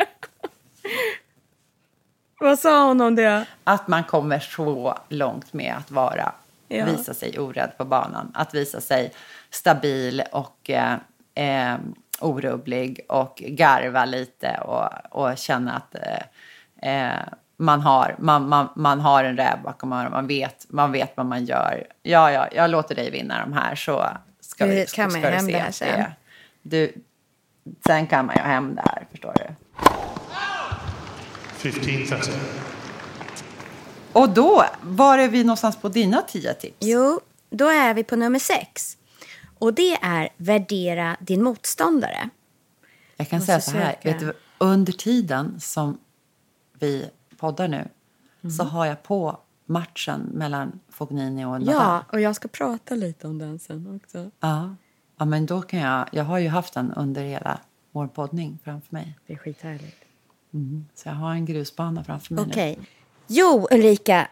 Vad 2.39 2.59
sa 2.59 2.85
hon 2.87 3.01
om 3.01 3.15
det? 3.15 3.45
Att 3.63 3.87
man 3.87 4.03
kommer 4.03 4.39
så 4.39 4.97
långt 5.09 5.53
med 5.53 5.75
att 5.77 5.91
vara, 5.91 6.31
Ja. 6.67 6.85
visa 6.85 7.13
sig 7.13 7.39
orädd 7.39 7.71
på 7.77 7.85
banan. 7.85 8.31
Att 8.33 8.53
visa 8.53 8.81
sig 8.81 9.13
stabil 9.49 10.23
och 10.31 10.69
eh, 10.69 10.93
eh, 11.35 11.77
orubblig 12.23 12.99
och 13.09 13.43
garva 13.47 14.05
lite 14.05 14.57
och, 14.61 14.89
och 15.09 15.37
känna 15.37 15.73
att 15.73 15.95
eh, 15.95 17.11
eh, 17.11 17.19
man, 17.57 17.81
har, 17.81 18.15
man, 18.19 18.49
man, 18.49 18.69
man 18.75 18.99
har 18.99 19.23
en 19.23 19.37
räv 19.37 19.61
bakom 19.63 19.93
öronen. 19.93 20.11
Man 20.11 20.27
vet, 20.27 20.65
man 20.69 20.91
vet 20.91 21.17
vad 21.17 21.25
man 21.25 21.45
gör. 21.45 21.87
Ja, 22.03 22.31
ja, 22.31 22.47
jag 22.55 22.69
låter 22.69 22.95
dig 22.95 23.11
vinna 23.11 23.41
de 23.41 23.53
här 23.53 23.75
så 23.75 24.07
ska 24.41 24.65
vi 24.65 24.87
ska 24.87 25.01
man 25.07 25.21
du 25.21 25.27
hem 25.27 25.45
se 25.45 25.51
det 25.51 25.63
att 25.63 25.75
sen. 25.75 26.05
Du, 26.61 26.93
sen 27.85 28.07
kan 28.07 28.25
man 28.25 28.35
ju 28.35 28.41
hem 28.41 28.75
det 28.75 28.81
här, 28.81 29.07
förstår 29.11 29.33
du. 29.33 29.55
15.30. 31.69 32.31
Och 34.13 34.29
då, 34.29 34.65
var 34.81 35.17
är 35.17 35.27
vi 35.27 35.43
någonstans 35.43 35.75
på 35.75 35.89
dina 35.89 36.21
tio 36.21 36.53
tips? 36.53 36.77
Jo, 36.79 37.19
då 37.49 37.67
är 37.67 37.93
vi 37.93 38.03
på 38.03 38.15
nummer 38.15 38.39
sex. 38.39 38.97
Och 39.61 39.73
det 39.73 39.93
är 39.93 40.29
värdera 40.37 41.17
din 41.19 41.43
motståndare. 41.43 42.29
Jag 43.17 43.29
kan 43.29 43.41
säga 43.41 43.61
så 43.61 43.71
här, 43.71 43.95
du, 44.19 44.33
under 44.57 44.93
tiden 44.93 45.59
som 45.59 45.97
vi 46.79 47.09
poddar 47.37 47.67
nu 47.67 47.87
Mm. 48.43 48.51
så 48.51 48.63
har 48.63 48.85
jag 48.85 49.03
på 49.03 49.37
matchen 49.65 50.29
mellan 50.33 50.79
Fognini 50.89 51.45
och 51.45 51.49
Nadal. 51.49 51.65
Ja, 51.67 52.03
och 52.11 52.21
jag 52.21 52.35
ska 52.35 52.47
prata 52.47 52.95
lite 52.95 53.27
om 53.27 53.37
den 53.37 53.59
sen 53.59 53.99
också. 54.03 54.31
ja. 54.39 54.75
Ja, 55.17 55.25
men 55.25 55.45
då 55.45 55.61
kan 55.61 55.79
jag, 55.79 56.07
jag 56.11 56.23
har 56.23 56.37
ju 56.39 56.47
haft 56.47 56.73
den 56.73 56.93
under 56.93 57.23
hela 57.23 57.59
vår 57.91 58.07
poddning 58.07 58.59
framför 58.63 58.95
mig. 58.95 59.17
Det 59.27 59.33
är 59.33 59.37
skithärligt. 59.37 59.97
Så 60.95 61.09
jag 61.09 61.13
har 61.13 61.31
en 61.31 61.45
grusbana 61.45 62.03
framför 62.03 62.33
mig 62.33 62.45
Okej. 62.49 62.79
Jo, 63.27 63.67
Ulrika. 63.71 64.27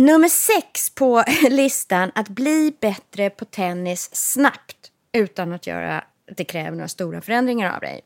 Nummer 0.00 0.28
sex 0.28 0.90
på 0.90 1.24
listan, 1.50 2.12
att 2.14 2.28
bli 2.28 2.74
bättre 2.80 3.30
på 3.30 3.44
tennis 3.44 4.10
snabbt 4.12 4.90
utan 5.12 5.52
att 5.52 5.66
göra 5.66 5.98
att 5.98 6.36
det 6.36 6.44
kräver 6.44 6.70
några 6.70 6.88
stora 6.88 7.20
förändringar 7.20 7.74
av 7.74 7.80
dig. 7.80 8.00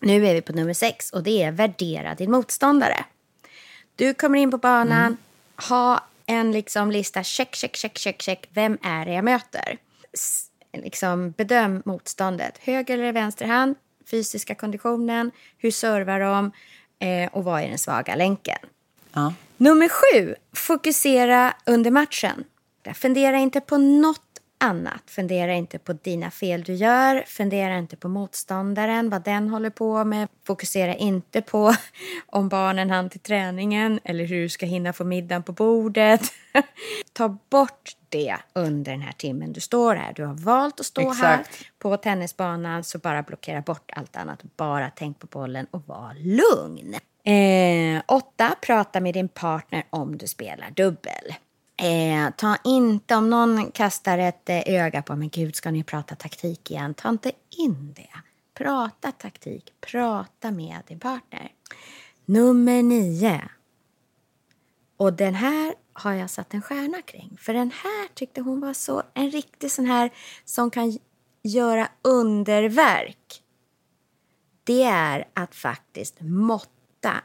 Nu 0.00 0.26
är 0.26 0.34
vi 0.34 0.42
på 0.42 0.52
nummer 0.52 0.72
sex 0.72 1.10
och 1.10 1.22
det 1.22 1.42
är 1.42 1.52
värdera 1.52 2.14
din 2.14 2.30
motståndare. 2.30 3.04
Du 3.96 4.14
kommer 4.14 4.38
in 4.38 4.50
på 4.50 4.58
banan, 4.58 5.16
ha 5.68 6.04
en 6.26 6.52
liksom 6.52 6.90
lista, 6.90 7.22
check, 7.22 7.54
check, 7.54 7.76
check, 7.76 7.98
check, 7.98 8.22
check. 8.22 8.48
Vem 8.50 8.78
är 8.82 9.06
det 9.06 9.12
jag 9.12 9.24
möter? 9.24 9.78
S- 10.12 10.46
liksom 10.72 11.30
bedöm 11.30 11.82
motståndet. 11.84 12.58
Höger 12.58 12.98
eller 12.98 13.12
vänster 13.12 13.46
hand, 13.46 13.76
fysiska 14.10 14.54
konditionen, 14.54 15.30
hur 15.58 15.70
servar 15.70 16.20
de 16.20 16.52
eh, 16.98 17.32
och 17.32 17.44
vad 17.44 17.62
är 17.62 17.68
den 17.68 17.78
svaga 17.78 18.14
länken? 18.14 18.58
Ja. 19.14 19.32
Nummer 19.56 19.88
sju, 19.88 20.34
fokusera 20.52 21.54
under 21.66 21.90
matchen. 21.90 22.44
Fundera 22.94 23.38
inte 23.38 23.60
på 23.60 23.78
något 23.78 24.20
annat. 24.64 25.02
Fundera 25.06 25.54
inte 25.54 25.78
på 25.78 25.92
dina 25.92 26.30
fel 26.30 26.62
du 26.62 26.74
gör. 26.74 27.24
Fundera 27.26 27.78
inte 27.78 27.96
på 27.96 28.08
motståndaren, 28.08 29.10
vad 29.10 29.24
den 29.24 29.48
håller 29.48 29.70
på 29.70 30.04
med. 30.04 30.28
Fokusera 30.46 30.94
inte 30.94 31.42
på 31.42 31.74
om 32.26 32.48
barnen 32.48 32.90
hann 32.90 33.10
till 33.10 33.20
träningen 33.20 34.00
eller 34.04 34.24
hur 34.24 34.42
du 34.42 34.48
ska 34.48 34.66
hinna 34.66 34.92
få 34.92 35.04
middagen 35.04 35.42
på 35.42 35.52
bordet. 35.52 36.22
Ta 37.12 37.38
bort 37.50 37.96
det 38.08 38.36
under 38.52 38.92
den 38.92 39.00
här 39.00 39.12
timmen 39.12 39.52
du 39.52 39.60
står 39.60 39.94
här. 39.94 40.12
Du 40.12 40.24
har 40.24 40.34
valt 40.34 40.80
att 40.80 40.86
stå 40.86 41.12
här 41.12 41.40
Exakt. 41.40 41.64
på 41.78 41.96
tennisbanan 41.96 42.84
så 42.84 42.98
bara 42.98 43.22
blockera 43.22 43.60
bort 43.60 43.90
allt 43.96 44.16
annat. 44.16 44.42
Bara 44.56 44.90
tänk 44.90 45.18
på 45.18 45.26
bollen 45.26 45.66
och 45.70 45.86
var 45.86 46.14
lugn. 46.14 46.94
Eh, 47.26 48.02
åtta, 48.06 48.54
prata 48.60 49.00
med 49.00 49.14
din 49.14 49.28
partner 49.28 49.84
om 49.90 50.18
du 50.18 50.26
spelar 50.26 50.70
dubbel. 50.70 51.34
Eh, 51.76 52.30
ta 52.36 52.56
inte, 52.64 53.16
om 53.16 53.30
någon 53.30 53.70
kastar 53.70 54.18
ett 54.18 54.48
eh, 54.48 54.62
öga 54.66 55.02
på, 55.02 55.16
men 55.16 55.28
gud 55.28 55.56
ska 55.56 55.70
ni 55.70 55.84
prata 55.84 56.14
taktik 56.14 56.70
igen? 56.70 56.94
Ta 56.94 57.08
inte 57.08 57.32
in 57.50 57.92
det. 57.96 58.10
Prata 58.54 59.12
taktik, 59.12 59.72
prata 59.80 60.50
med 60.50 60.78
din 60.86 61.00
partner. 61.00 61.52
Nummer 62.24 62.82
nio. 62.82 63.40
Och 64.96 65.12
den 65.12 65.34
här 65.34 65.74
har 65.92 66.12
jag 66.12 66.30
satt 66.30 66.54
en 66.54 66.62
stjärna 66.62 67.02
kring. 67.02 67.38
För 67.40 67.54
den 67.54 67.70
här 67.70 68.08
tyckte 68.14 68.40
hon 68.40 68.60
var 68.60 68.74
så 68.74 69.02
en 69.14 69.30
riktig 69.30 69.70
sån 69.70 69.86
här 69.86 70.10
som 70.44 70.70
kan 70.70 70.98
göra 71.42 71.88
underverk. 72.02 73.42
Det 74.64 74.82
är 74.82 75.28
att 75.34 75.54
faktiskt 75.54 76.20
måtta, 76.20 76.73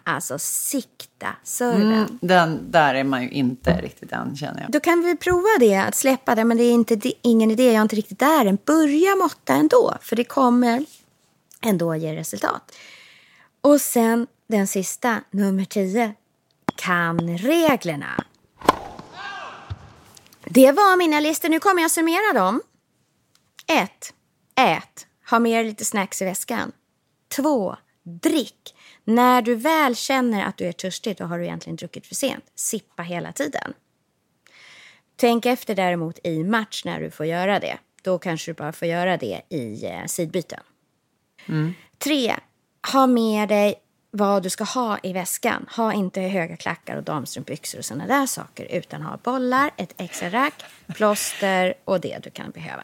alltså 0.04 0.40
sikta 0.40 1.36
serven. 1.44 1.94
Mm, 1.94 2.20
den, 2.22 2.72
där 2.72 2.96
är 2.96 3.04
man 3.04 3.24
ju 3.24 3.30
inte 3.30 3.82
riktigt 3.82 4.12
än, 4.12 4.36
känner 4.36 4.62
jag. 4.62 4.72
Då 4.72 4.80
kan 4.80 5.04
vi 5.04 5.16
prova 5.16 5.48
det, 5.60 5.76
att 5.76 5.96
släppa 5.96 6.36
det, 6.36 6.44
men 6.44 6.58
det 6.58 6.64
är 6.64 6.72
inte, 6.72 6.96
det, 6.96 7.14
ingen 7.22 7.52
idé, 7.52 7.66
jag 7.66 7.76
är 7.76 7.82
inte 7.82 7.96
riktigt 7.96 8.20
där 8.20 8.46
än. 8.46 8.58
Börja 8.66 9.16
måtta 9.16 9.54
ändå, 9.54 9.98
för 10.02 10.16
det 10.16 10.24
kommer 10.24 10.86
ändå 11.62 11.96
ge 11.96 12.16
resultat. 12.16 12.76
Och 13.62 13.82
sen 13.82 14.28
den 14.48 14.68
sista, 14.68 15.22
nummer 15.32 15.66
10. 15.66 16.14
Kan 16.76 17.38
reglerna. 17.38 18.24
Det 20.46 20.72
var 20.72 20.98
mina 20.98 21.20
listor, 21.20 21.50
nu 21.50 21.60
kommer 21.60 21.82
jag 21.82 21.92
summera 21.92 22.34
dem. 22.34 22.62
1. 23.68 24.14
Ät. 24.56 25.08
Ha 25.30 25.40
med 25.40 25.58
dig 25.58 25.70
lite 25.70 25.86
snacks 25.86 26.22
i 26.22 26.26
väskan. 26.26 26.72
2. 27.36 27.76
Drick. 28.04 28.76
När 29.10 29.42
du 29.42 29.56
väl 29.56 29.96
känner 29.96 30.46
att 30.46 30.58
du 30.58 30.66
är 30.66 30.72
törstig, 30.72 31.18
då 31.18 31.26
har 31.26 31.40
du 31.40 31.46
egentligen 31.46 31.76
druckit 31.76 32.08
för 32.08 32.16
sent. 32.16 32.44
Sippa 32.56 33.04
hela 33.04 33.32
tiden. 33.32 33.74
Tänk 35.16 35.46
efter 35.46 35.76
däremot 35.76 36.20
i 36.24 36.44
match 36.44 36.86
när 36.86 37.00
du 37.00 37.12
får 37.12 37.26
göra 37.26 37.60
det. 37.60 37.78
Då 38.02 38.20
kanske 38.20 38.52
du 38.52 38.56
bara 38.56 38.72
får 38.72 38.88
göra 38.88 39.18
det 39.18 39.42
i 39.50 39.86
eh, 39.86 40.06
sidbyten. 40.06 40.60
Tre, 41.98 42.36
ha 42.94 43.08
med 43.08 43.50
dig 43.50 43.76
vad 44.12 44.44
du 44.44 44.50
ska 44.50 44.64
ha 44.64 45.00
i 45.04 45.14
väskan. 45.14 45.66
Ha 45.76 45.94
inte 45.94 46.22
höga 46.22 46.58
klackar 46.58 46.98
och 46.98 47.04
damstrumpbyxor 47.04 47.80
och 47.80 47.86
sådana 47.86 48.08
där 48.08 48.26
saker. 48.26 48.66
Utan 48.66 49.02
ha 49.02 49.18
bollar, 49.18 49.72
ett 49.78 49.94
extra 49.98 50.30
rack, 50.30 50.64
plåster 50.88 51.74
och 51.86 52.02
det 52.02 52.20
du 52.24 52.30
kan 52.30 52.52
behöva. 52.52 52.84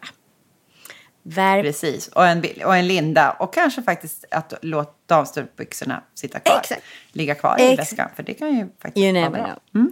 Värp 1.28 1.64
Precis, 1.64 2.08
och 2.08 2.26
en, 2.26 2.42
och 2.64 2.76
en 2.76 2.86
linda. 2.88 3.30
Och 3.32 3.54
kanske 3.54 3.82
faktiskt 3.82 4.24
att 4.30 4.54
låta 4.62 4.92
damstrumpbyxorna 5.06 6.02
sitta 6.14 6.40
kvar. 6.40 6.58
Exakt. 6.60 6.82
Ligga 7.12 7.34
kvar 7.34 7.60
i 7.60 7.62
Exakt. 7.72 7.92
väskan. 7.92 8.08
För 8.16 8.22
det 8.22 8.34
kan 8.34 8.56
ju 8.56 8.68
faktiskt 8.78 9.04
You 9.04 9.20
vara 9.20 9.30
bra. 9.30 9.58
know. 9.70 9.90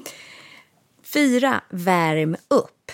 Fyra, 1.03 1.61
värm 1.71 2.37
upp. 2.49 2.93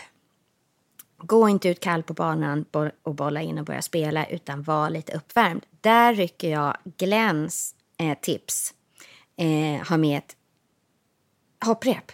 Gå 1.19 1.49
inte 1.49 1.69
ut 1.69 1.81
kall 1.81 2.03
på 2.03 2.13
banan 2.15 2.65
och 3.03 3.15
bolla 3.15 3.41
in 3.43 3.59
och 3.59 3.65
börja 3.65 3.83
spela, 3.83 4.27
utan 4.27 4.63
var 4.63 4.91
lite 4.91 5.13
uppvärmd. 5.13 5.67
Där 5.81 6.15
rycker 6.15 6.51
jag 6.51 6.77
Glens 6.97 7.75
eh, 7.99 8.19
tips. 8.19 8.75
Eh, 9.37 9.89
ha 9.89 9.97
med 9.97 10.19
ett 10.19 10.37
hopprep. 11.65 12.13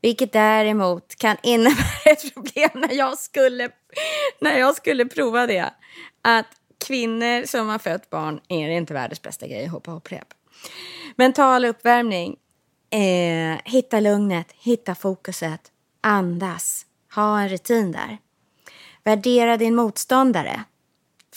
Vilket 0.00 0.32
däremot 0.32 1.14
kan 1.16 1.36
innebära 1.42 2.02
ett 2.04 2.34
problem 2.34 2.70
när 2.74 2.94
jag 2.94 3.18
skulle, 3.18 3.70
när 4.40 4.58
jag 4.58 4.76
skulle 4.76 5.06
prova 5.06 5.46
det. 5.46 5.72
Att 6.22 6.46
kvinnor 6.86 7.46
som 7.46 7.68
har 7.68 7.78
fött 7.78 8.10
barn 8.10 8.40
är 8.48 8.68
inte 8.68 8.94
världens 8.94 9.22
bästa 9.22 9.46
grej 9.46 9.64
att 9.64 9.70
hoppa 9.70 9.90
hopprep. 9.90 10.28
Mental 11.16 11.64
uppvärmning. 11.64 12.36
Eh, 12.90 13.58
hitta 13.64 14.00
lugnet, 14.00 14.52
hitta 14.52 14.94
fokuset, 14.94 15.60
andas, 16.00 16.86
ha 17.14 17.40
en 17.40 17.48
rutin 17.48 17.92
där. 17.92 18.18
Värdera 19.04 19.56
din 19.56 19.74
motståndare. 19.74 20.64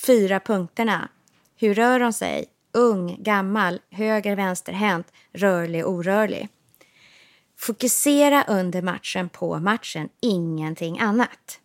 Fyra 0.05 0.39
punkterna. 0.39 1.09
Hur 1.55 1.73
rör 1.73 1.99
de 1.99 2.13
sig? 2.13 2.45
Ung, 2.73 3.23
gammal, 3.23 3.79
höger, 3.91 4.35
vänsterhänt, 4.35 5.07
rörlig, 5.33 5.87
orörlig. 5.87 6.49
Fokusera 7.61 8.43
under 8.47 8.81
matchen 8.81 9.29
på 9.29 9.59
matchen, 9.59 10.09
ingenting 10.19 10.99
annat. 10.99 11.59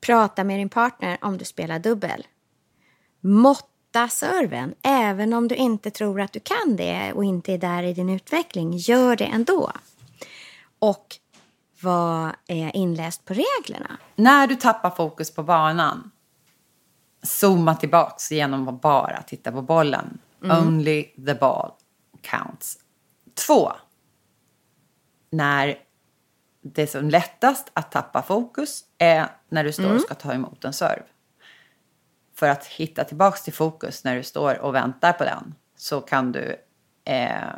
Prata 0.00 0.44
med 0.44 0.58
din 0.58 0.68
partner 0.68 1.18
om 1.20 1.38
du 1.38 1.44
spelar 1.44 1.78
dubbel. 1.78 2.26
Måtta 3.20 4.08
serven, 4.08 4.74
även 4.82 5.32
om 5.32 5.48
du 5.48 5.54
inte 5.54 5.90
tror 5.90 6.20
att 6.20 6.32
du 6.32 6.40
kan 6.40 6.76
det 6.76 7.12
och 7.12 7.24
inte 7.24 7.52
är 7.52 7.58
där 7.58 7.82
i 7.82 7.92
din 7.94 8.08
utveckling. 8.08 8.72
Gör 8.76 9.16
det 9.16 9.24
ändå. 9.24 9.72
Och 10.78 11.16
var 11.80 12.36
eh, 12.46 12.76
inläst 12.76 13.24
på 13.24 13.34
reglerna. 13.34 13.98
När 14.16 14.46
du 14.46 14.56
tappar 14.56 14.90
fokus 14.90 15.34
på 15.34 15.42
banan, 15.42 16.10
zooma 17.22 17.74
tillbaks 17.74 18.32
genom 18.32 18.68
att 18.68 18.80
bara 18.80 19.22
titta 19.22 19.52
på 19.52 19.62
bollen. 19.62 20.18
Only 20.42 21.02
the 21.02 21.34
ball 21.34 21.72
counts. 22.22 22.78
Två. 23.46 23.72
När 25.30 25.78
det 26.62 26.82
är 26.82 26.86
som 26.86 27.10
lättast 27.10 27.70
att 27.74 27.92
tappa 27.92 28.22
fokus 28.22 28.84
är 28.98 29.26
när 29.48 29.64
du 29.64 29.72
står 29.72 29.94
och 29.94 30.00
ska 30.00 30.14
ta 30.14 30.32
emot 30.32 30.64
en 30.64 30.72
serve. 30.72 31.02
För 32.34 32.48
att 32.48 32.66
hitta 32.66 33.04
tillbaks 33.04 33.42
till 33.42 33.52
fokus 33.52 34.04
när 34.04 34.16
du 34.16 34.22
står 34.22 34.58
och 34.58 34.74
väntar 34.74 35.12
på 35.12 35.24
den 35.24 35.54
så 35.76 36.00
kan 36.00 36.32
du 36.32 36.56
eh, 37.04 37.54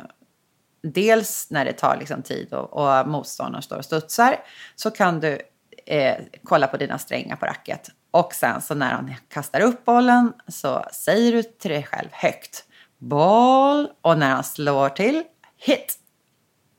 dels 0.83 1.47
när 1.49 1.65
det 1.65 1.73
tar 1.73 1.97
liksom 1.97 2.21
tid 2.21 2.53
och, 2.53 2.73
och 2.73 3.07
motståndaren 3.07 3.61
står 3.61 3.77
och 3.77 3.85
studsar 3.85 4.35
så 4.75 4.91
kan 4.91 5.19
du 5.19 5.41
eh, 5.85 6.17
kolla 6.43 6.67
på 6.67 6.77
dina 6.77 6.97
strängar 6.97 7.35
på 7.35 7.45
racket. 7.45 7.89
Och 8.11 8.33
sen 8.33 8.61
så 8.61 8.75
när 8.75 8.91
han 8.91 9.15
kastar 9.27 9.61
upp 9.61 9.85
bollen 9.85 10.33
så 10.47 10.85
säger 10.93 11.31
du 11.31 11.43
till 11.43 11.71
dig 11.71 11.83
själv 11.83 12.09
högt 12.11 12.65
boll 12.97 13.89
och 14.01 14.17
när 14.17 14.29
han 14.29 14.43
slår 14.43 14.89
till 14.89 15.23
hit 15.57 16.00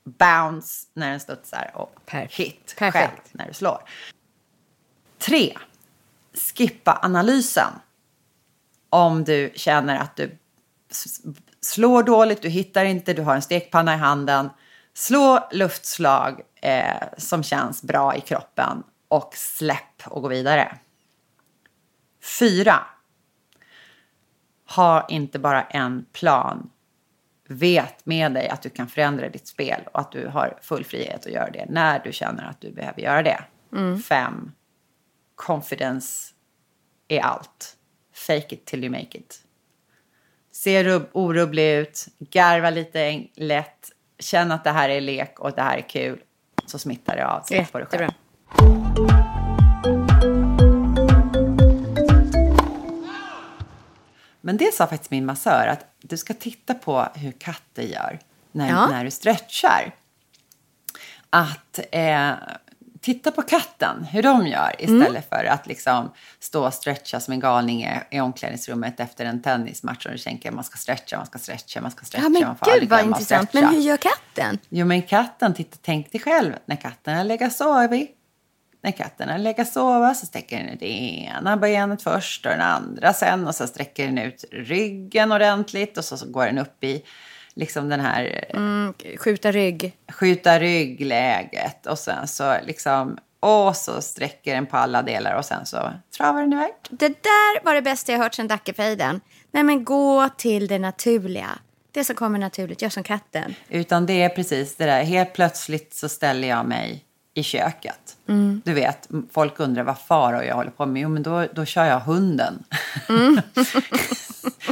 bounce 0.05 0.89
när 0.95 1.11
den 1.11 1.21
studsar 1.21 1.71
och 1.75 1.95
Perfekt. 2.07 2.35
hit 2.41 2.75
Perfekt. 2.79 3.09
själv 3.09 3.21
när 3.33 3.47
du 3.47 3.55
slår. 3.55 3.83
Tre. 5.19 5.59
Skippa 6.57 6.99
analysen. 7.03 7.73
Om 8.91 9.25
du 9.25 9.53
känner 9.55 9.99
att 9.99 10.17
du 10.17 10.39
slår 11.61 12.03
dåligt, 12.03 12.43
du 12.43 12.49
hittar 12.49 12.85
inte, 12.85 13.15
du 13.15 13.23
har 13.23 13.35
en 13.35 13.43
stekpanna 13.43 13.95
i 13.95 13.99
handen. 13.99 14.51
Slå 14.95 15.49
luftslag 15.53 16.41
eh, 16.55 17.03
som 17.19 17.43
känns 17.43 17.83
bra 17.83 18.17
i 18.17 18.21
kroppen 18.21 18.83
och 19.09 19.35
släpp 19.37 20.07
och 20.07 20.23
gå 20.23 20.29
vidare. 20.29 20.79
Fyra. 22.39 22.81
Ha 24.69 25.07
inte 25.09 25.39
bara 25.39 25.63
en 25.63 26.07
plan. 26.13 26.71
Vet 27.49 28.07
med 28.07 28.33
dig 28.33 28.49
att 28.49 28.63
du 28.63 28.71
kan 28.71 28.89
förändra 28.89 29.29
ditt 29.29 29.47
spel 29.47 29.81
och 29.93 30.01
att 30.01 30.13
du 30.13 30.27
har 30.27 30.59
full 30.63 30.85
frihet 30.85 31.27
att 31.27 31.33
göra 31.33 31.51
det 31.51 31.67
när 31.69 31.99
du 32.05 32.13
känner 32.13 32.45
att 32.45 32.61
du 32.61 32.73
behöver 32.73 33.01
göra 33.03 33.23
det. 33.23 33.45
Fem. 34.09 34.53
Confidence 35.35 36.35
är 37.09 37.21
allt. 37.21 37.77
Fake 38.15 38.55
it 38.55 38.65
till 38.67 38.85
you 38.85 38.91
make 38.91 39.19
it. 39.19 39.39
Se 40.53 40.85
rubb- 40.85 41.09
orubblig 41.13 41.75
ut, 41.77 42.07
garva 42.19 42.71
lite 42.71 43.25
lätt, 43.35 43.91
känn 44.19 44.53
att 44.53 44.65
det 44.65 44.71
här 44.71 44.89
är 44.89 45.01
lek 45.01 45.41
och 45.41 45.53
det 45.53 45.63
här 45.63 45.77
är 45.79 45.89
kul. 45.89 46.21
Så 46.67 46.79
smittar 46.79 47.17
det 47.17 47.27
av 47.27 47.41
sig 47.43 47.67
på 47.73 47.79
dig 47.79 47.87
själv. 47.91 48.82
Men 54.45 54.57
det 54.57 54.75
sa 54.75 54.87
faktiskt 54.87 55.11
min 55.11 55.27
massör 55.27 55.67
att 55.67 55.87
du 56.03 56.17
ska 56.17 56.35
titta 56.35 56.75
på 56.75 57.09
hur 57.15 57.33
katter 57.33 57.83
gör 57.83 58.19
när, 58.53 58.69
Ja. 58.69 58.87
när 58.87 59.05
du 59.05 59.11
stretchar. 59.11 59.95
Att 61.31 61.79
eh, 61.93 62.31
titta 63.01 63.31
på 63.31 63.43
katten, 63.43 64.05
hur 64.05 64.23
de 64.23 64.47
gör 64.47 64.75
istället 64.79 65.09
Mm. 65.09 65.23
för 65.29 65.45
att 65.45 65.67
liksom 65.67 66.11
stå 66.41 66.67
och 66.67 66.75
stretcha 66.75 67.21
som 67.21 67.33
en 67.33 67.41
galning 67.41 67.85
i, 67.85 67.99
i 68.11 68.21
omklädningsrummet 68.21 69.01
efter 69.01 69.25
en 69.25 69.43
tennismatch 69.43 70.07
och 70.07 70.13
du 70.13 70.19
tänker 70.19 70.51
man 70.51 70.65
ska 70.65 70.79
stretcha, 70.79 71.17
man 71.17 71.27
ska 71.27 71.39
stretcha, 71.39 71.81
man 71.81 71.91
ska 71.91 72.05
stretcha. 72.05 72.25
Ja, 72.25 72.29
men 72.29 72.43
man 72.43 72.57
får 72.57 72.81
gud 72.81 72.89
vad 72.91 73.01
att 73.01 73.07
intressant. 73.07 73.53
Men 73.55 73.69
hur 73.69 73.81
gör 73.81 73.97
katten? 73.97 74.59
Jo, 74.69 74.87
men 74.87 75.03
katten, 75.03 75.55
titta, 75.55 75.77
tänk 75.83 76.13
dig 76.13 76.21
själv 76.21 76.53
när 76.67 76.77
katten 76.77 77.17
har 77.17 77.25
legat 77.25 77.53
sovit. 77.53 78.19
När 78.85 78.91
katten 78.93 79.29
har 79.29 79.39
legat 79.39 79.73
sova 79.73 80.15
så 80.15 80.27
sträcker 80.27 80.59
den 80.59 80.69
ut 80.69 80.81
det 80.81 80.89
ena 80.89 81.57
benet 81.57 82.03
först 82.03 82.47
och 82.47 82.53
den 82.53 82.61
andra 82.61 83.13
sen 83.13 83.47
och 83.47 83.55
så 83.55 83.67
sträcker 83.67 84.07
den 84.07 84.19
ut 84.19 84.45
ryggen 84.53 85.33
ordentligt 85.33 85.99
och 85.99 86.05
så, 86.05 86.17
så 86.17 86.27
går 86.31 86.47
den 86.47 86.59
upp 86.59 86.85
i 86.85 87.03
liksom 87.55 87.89
den 87.89 88.01
här 88.01 88.45
Mm, 88.55 88.95
skjuta 89.19 89.53
rygg. 89.53 89.97
skjuta 90.13 90.59
ryggläget 90.61 91.87
och 91.87 91.99
sen 91.99 92.29
så 92.29 92.57
liksom 92.63 93.19
och 93.41 93.77
så 93.77 94.01
sträcker 94.03 94.55
den 94.55 94.67
på 94.67 94.77
alla 94.77 95.03
delar 95.03 95.35
och 95.35 95.45
sen 95.45 95.67
så 95.67 95.93
travar 96.17 96.41
den 96.41 96.53
iväg. 96.53 96.73
Det 96.91 97.09
där 97.09 97.65
var 97.65 97.75
det 97.75 97.83
bästa 97.83 98.13
jag 98.13 98.19
hört 98.19 98.35
sedan 98.35 98.49
Dackefejden. 98.49 99.21
Nej 99.51 99.63
men 99.63 99.85
gå 99.85 100.29
till 100.37 100.67
det 100.67 100.79
naturliga. 100.79 101.59
Det 101.93 102.05
som 102.05 102.17
kommer 102.17 102.39
naturligt, 102.39 102.83
gör 102.83 102.89
som 102.89 103.03
katten. 103.03 103.55
Utan 103.69 104.07
det 104.07 104.23
är 104.23 104.29
precis 104.29 104.77
det 104.77 104.85
där, 104.85 105.03
helt 105.03 105.33
plötsligt 105.33 105.95
så 105.95 106.09
ställer 106.09 106.49
jag 106.49 106.67
mig 106.67 107.05
i 107.35 107.43
köket. 107.43 108.17
Du 108.65 108.73
vet, 108.73 109.09
folk 109.33 109.61
undrar 109.61 109.83
vad 109.83 109.99
far 109.99 110.33
och 110.33 110.45
jag 110.45 110.55
håller 110.55 110.71
på 110.71 110.87
med. 110.87 111.03
Jo, 111.03 111.09
men 111.09 111.23
då, 111.23 111.47
då 111.55 111.65
kör 111.65 111.85
jag 111.85 112.01
hunden. 112.01 112.65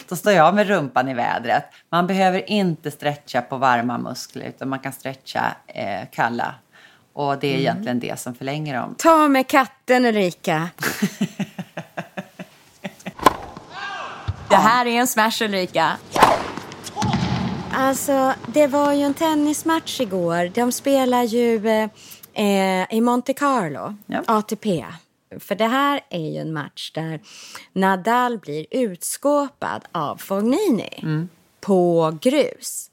då 0.08 0.16
står 0.16 0.32
jag 0.32 0.54
med 0.54 0.68
rumpan 0.68 1.08
i 1.08 1.14
vädret. 1.14 1.64
Man 1.90 2.06
behöver 2.06 2.50
inte 2.50 2.90
stretcha 2.90 3.42
på 3.42 3.56
varma 3.56 3.98
muskler, 3.98 4.46
utan 4.46 4.68
man 4.68 4.78
kan 4.78 4.92
stretcha 4.92 5.54
eh, 5.66 6.08
kalla. 6.12 6.54
Och 7.12 7.38
det 7.38 7.54
är 7.54 7.58
egentligen 7.58 8.00
det 8.00 8.20
som 8.20 8.34
förlänger 8.34 8.74
dem. 8.74 8.94
Ta 8.98 9.28
med 9.28 9.46
katten 9.46 10.04
Ulrika. 10.04 10.68
det 14.48 14.56
här 14.56 14.86
är 14.86 15.00
en 15.00 15.06
smash 15.06 15.42
Ulrika. 15.42 15.96
Alltså, 17.72 18.32
det 18.46 18.66
var 18.66 18.92
ju 18.92 19.02
en 19.02 19.14
tennismatch 19.14 20.00
igår. 20.00 20.50
De 20.54 20.72
spelar 20.72 21.22
ju 21.22 21.68
eh, 21.68 21.88
eh, 22.40 22.96
i 22.96 23.00
Monte 23.00 23.34
Carlo, 23.34 23.94
Ja. 24.06 24.22
ATP. 24.26 24.84
För 25.40 25.54
det 25.54 25.66
här 25.66 26.00
är 26.10 26.30
ju 26.30 26.36
en 26.38 26.52
match 26.52 26.92
där 26.94 27.20
Nadal 27.72 28.38
blir 28.38 28.66
utskåpad 28.70 29.84
av 29.92 30.16
Fognini 30.16 31.04
på 31.60 32.18
grus. 32.22 32.90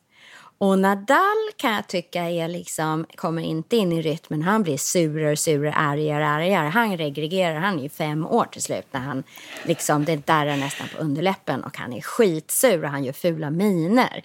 Och 0.60 0.80
Nadal 0.80 1.52
kan 1.58 1.74
jag 1.74 1.88
tycka 1.88 2.24
är 2.24 2.48
liksom, 2.48 3.06
kommer 3.16 3.42
inte 3.42 3.78
in 3.78 3.92
i 3.92 4.02
rytmen. 4.02 4.42
Han 4.42 4.64
blir 4.64 4.78
surare, 4.78 5.38
surare, 5.38 5.74
argare, 5.74 6.28
argare. 6.28 6.68
Han 6.68 6.98
regregerar. 6.98 7.60
Han 7.60 7.80
är 7.80 7.84
ju 7.84 7.90
fem 7.90 8.26
år 8.26 8.46
till 8.46 8.62
slut 8.62 8.86
när 8.92 9.00
han 9.00 9.24
liksom, 9.64 10.06
det 10.06 10.28
darrar 10.28 10.58
nästan 10.58 10.88
på 10.96 10.98
underläppen 11.04 11.64
och 11.64 11.78
han 11.78 11.94
är 11.94 12.02
skitsur 12.02 12.84
och 12.84 12.90
han 12.90 13.04
gör 13.04 13.14
fula 13.14 13.50
miner. 13.50 14.24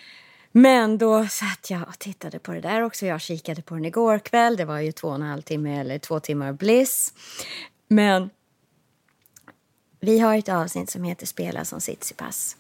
Men 0.52 0.98
då 0.98 1.26
satt 1.26 1.70
jag 1.70 1.88
och 1.88 1.98
tittade 1.98 2.38
på 2.38 2.52
det 2.52 2.60
där 2.60 2.82
också. 2.82 3.06
Jag 3.06 3.20
kikade 3.20 3.62
på 3.62 3.74
den 3.74 3.84
igår 3.84 4.18
kväll. 4.18 4.56
Det 4.56 4.64
var 4.64 4.78
ju 4.78 4.92
två 4.92 5.08
och 5.08 5.14
en 5.14 5.22
halv 5.22 5.42
timme 5.42 5.80
eller 5.80 5.98
två 5.98 6.20
timmar 6.20 6.52
bliss. 6.52 7.14
Men 7.88 8.30
vi 10.00 10.18
har 10.18 10.38
ett 10.38 10.48
avsnitt 10.48 10.90
som 10.90 11.04
heter 11.04 11.26
Spela 11.26 11.64
som 11.64 11.80
Tsitsipas. 11.80 12.56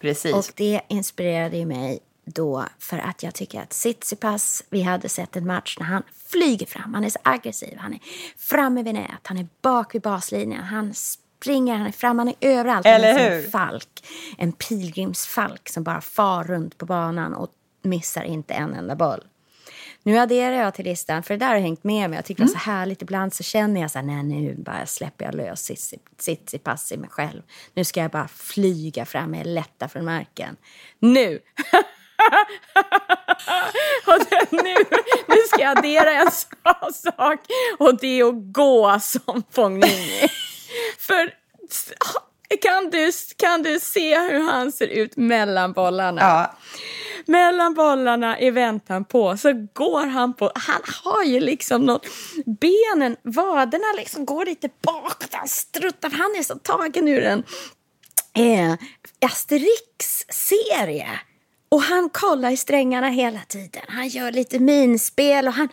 Precis. 0.00 0.34
Och 0.34 0.52
det 0.54 0.80
inspirerade 0.88 1.56
ju 1.56 1.66
mig 1.66 1.98
då 2.24 2.64
för 2.78 2.98
att 2.98 3.22
jag 3.22 3.34
tycker 3.34 3.60
att 3.60 3.70
Tsitsipas, 3.70 4.64
vi 4.70 4.82
hade 4.82 5.08
sett 5.08 5.36
en 5.36 5.46
match 5.46 5.76
när 5.78 5.86
han 5.86 6.02
flyger 6.26 6.66
fram, 6.66 6.94
han 6.94 7.04
är 7.04 7.10
så 7.10 7.18
aggressiv, 7.22 7.76
han 7.78 7.92
är 7.92 8.00
framme 8.36 8.82
vid 8.82 8.94
nät, 8.94 9.20
han 9.22 9.38
är 9.38 9.46
bak 9.62 9.94
vid 9.94 10.02
baslinjen, 10.02 10.62
han 10.62 10.94
springer, 11.46 11.76
han 11.76 11.86
är 11.86 11.92
fram, 11.92 12.18
han 12.18 12.28
är 12.28 12.34
överallt. 12.40 12.86
Eller 12.86 13.12
han 13.12 13.20
är 13.20 13.24
som 13.24 13.32
hur? 13.32 13.44
en 13.44 13.50
falk, 13.50 13.88
en 14.38 14.52
pilgrimsfalk 14.52 15.68
som 15.68 15.82
bara 15.82 16.00
far 16.00 16.44
runt 16.44 16.78
på 16.78 16.86
banan 16.86 17.34
och 17.34 17.50
missar 17.82 18.22
inte 18.22 18.54
en 18.54 18.74
enda 18.74 18.96
boll. 18.96 19.24
Nu 20.02 20.18
adderar 20.18 20.56
jag 20.56 20.74
till 20.74 20.84
listan, 20.84 21.22
för 21.22 21.34
det 21.34 21.44
där 21.44 21.52
har 21.52 21.60
hängt 21.60 21.84
med 21.84 22.10
mig. 22.10 22.16
Jag 22.16 22.24
tycker 22.24 22.42
det 22.42 22.52
var 22.52 22.60
så 22.60 22.70
härligt. 22.70 23.02
Ibland 23.02 23.34
så 23.34 23.42
känner 23.42 23.80
jag 23.80 23.90
så 23.90 23.98
här, 23.98 24.06
nej 24.06 24.22
nu 24.22 24.54
bara 24.58 24.86
släpper 24.86 25.24
jag 25.24 25.34
lös 25.34 25.70
Tsitsipas 26.16 26.92
i 26.92 26.96
mig 26.96 27.10
själv. 27.10 27.42
Nu 27.74 27.84
ska 27.84 28.00
jag 28.00 28.10
bara 28.10 28.28
flyga 28.28 29.04
fram 29.04 29.30
med 29.30 29.46
lätta 29.46 29.88
från 29.88 30.04
marken. 30.04 30.56
Nu! 30.98 31.28
nu, 34.50 34.74
nu 35.28 35.36
ska 35.52 35.62
jag 35.62 35.78
addera 35.78 36.12
en 36.12 36.30
sak 36.92 37.40
och 37.78 38.00
det 38.00 38.20
är 38.20 38.28
att 38.28 38.52
gå 38.52 38.98
som 39.00 39.42
Fognini. 39.50 40.28
För 41.06 41.34
kan 42.62 42.90
du, 42.90 43.12
kan 43.36 43.62
du 43.62 43.80
se 43.80 44.18
hur 44.18 44.50
han 44.50 44.72
ser 44.72 44.86
ut 44.86 45.16
mellan 45.16 45.72
bollarna? 45.72 46.20
Ja, 46.20 46.56
mellan 47.26 47.74
bollarna 47.74 48.40
i 48.40 48.50
väntan 48.50 49.04
på 49.04 49.36
så 49.36 49.52
går 49.72 50.06
han 50.06 50.34
på, 50.34 50.52
han 50.54 50.82
har 51.04 51.24
ju 51.24 51.40
liksom 51.40 51.82
något, 51.82 52.06
benen, 52.60 53.16
vaderna 53.22 53.92
liksom 53.96 54.24
går 54.24 54.44
lite 54.44 54.68
bakåt, 54.82 55.28
han 55.32 55.48
struttar, 55.48 56.10
han 56.10 56.36
är 56.38 56.42
så 56.42 56.54
tagen 56.54 57.08
ur 57.08 57.22
en 57.22 57.44
eh, 58.34 58.74
Asterix-serie. 59.20 61.08
Och 61.68 61.82
han 61.82 62.10
kollar 62.10 62.50
i 62.50 62.56
strängarna 62.56 63.08
hela 63.08 63.40
tiden, 63.40 63.82
han 63.88 64.08
gör 64.08 64.32
lite 64.32 64.58
minspel 64.58 65.46
och 65.48 65.54
han... 65.54 65.68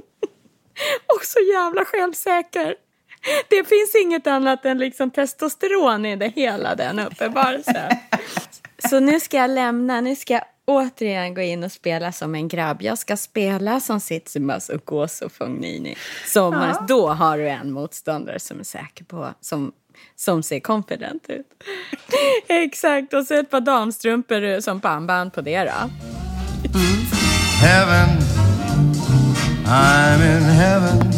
och 1.16 1.24
så 1.24 1.40
jävla 1.40 1.84
självsäker. 1.84 2.74
Det 3.48 3.64
finns 3.68 3.94
inget 4.04 4.26
annat 4.26 4.64
än 4.64 4.78
liksom 4.78 5.10
testosteron 5.10 6.06
i 6.06 6.16
det 6.16 6.28
hela 6.28 6.74
den 6.74 6.98
uppe, 6.98 7.28
bara 7.28 7.58
så 8.88 9.00
nu 9.00 9.20
ska 9.20 9.36
jag 9.36 9.50
lämna, 9.50 10.00
nu 10.00 10.16
ska 10.16 10.34
jag 10.34 10.44
återigen 10.64 11.34
gå 11.34 11.40
in 11.40 11.64
och 11.64 11.72
spela 11.72 12.12
som 12.12 12.34
en 12.34 12.48
grabb. 12.48 12.82
Jag 12.82 12.98
ska 12.98 13.16
spela 13.16 13.80
som 13.80 14.00
Tsitsipas 14.00 14.68
och 14.68 15.10
som 15.10 15.30
Fognini. 15.30 15.96
Som, 16.26 16.74
Då 16.88 17.08
har 17.08 17.38
du 17.38 17.48
en 17.48 17.72
motståndare 17.72 18.38
som 18.38 18.60
är 18.60 18.64
säker 18.64 19.04
på, 19.04 19.34
som, 19.40 19.72
som 20.16 20.42
ser 20.42 20.60
confident 20.60 21.24
ut. 21.28 21.46
Exakt, 22.48 23.14
och 23.14 23.26
så 23.26 23.34
ett 23.34 23.50
par 23.50 23.60
damstrumpor 23.60 24.60
som 24.60 24.80
pannband 24.80 25.32
på 25.32 25.40
det 25.40 25.64
då. 25.64 25.90
heaven. 27.60 28.08
I'm 29.66 30.22
in 30.22 30.42
heaven. 30.42 31.17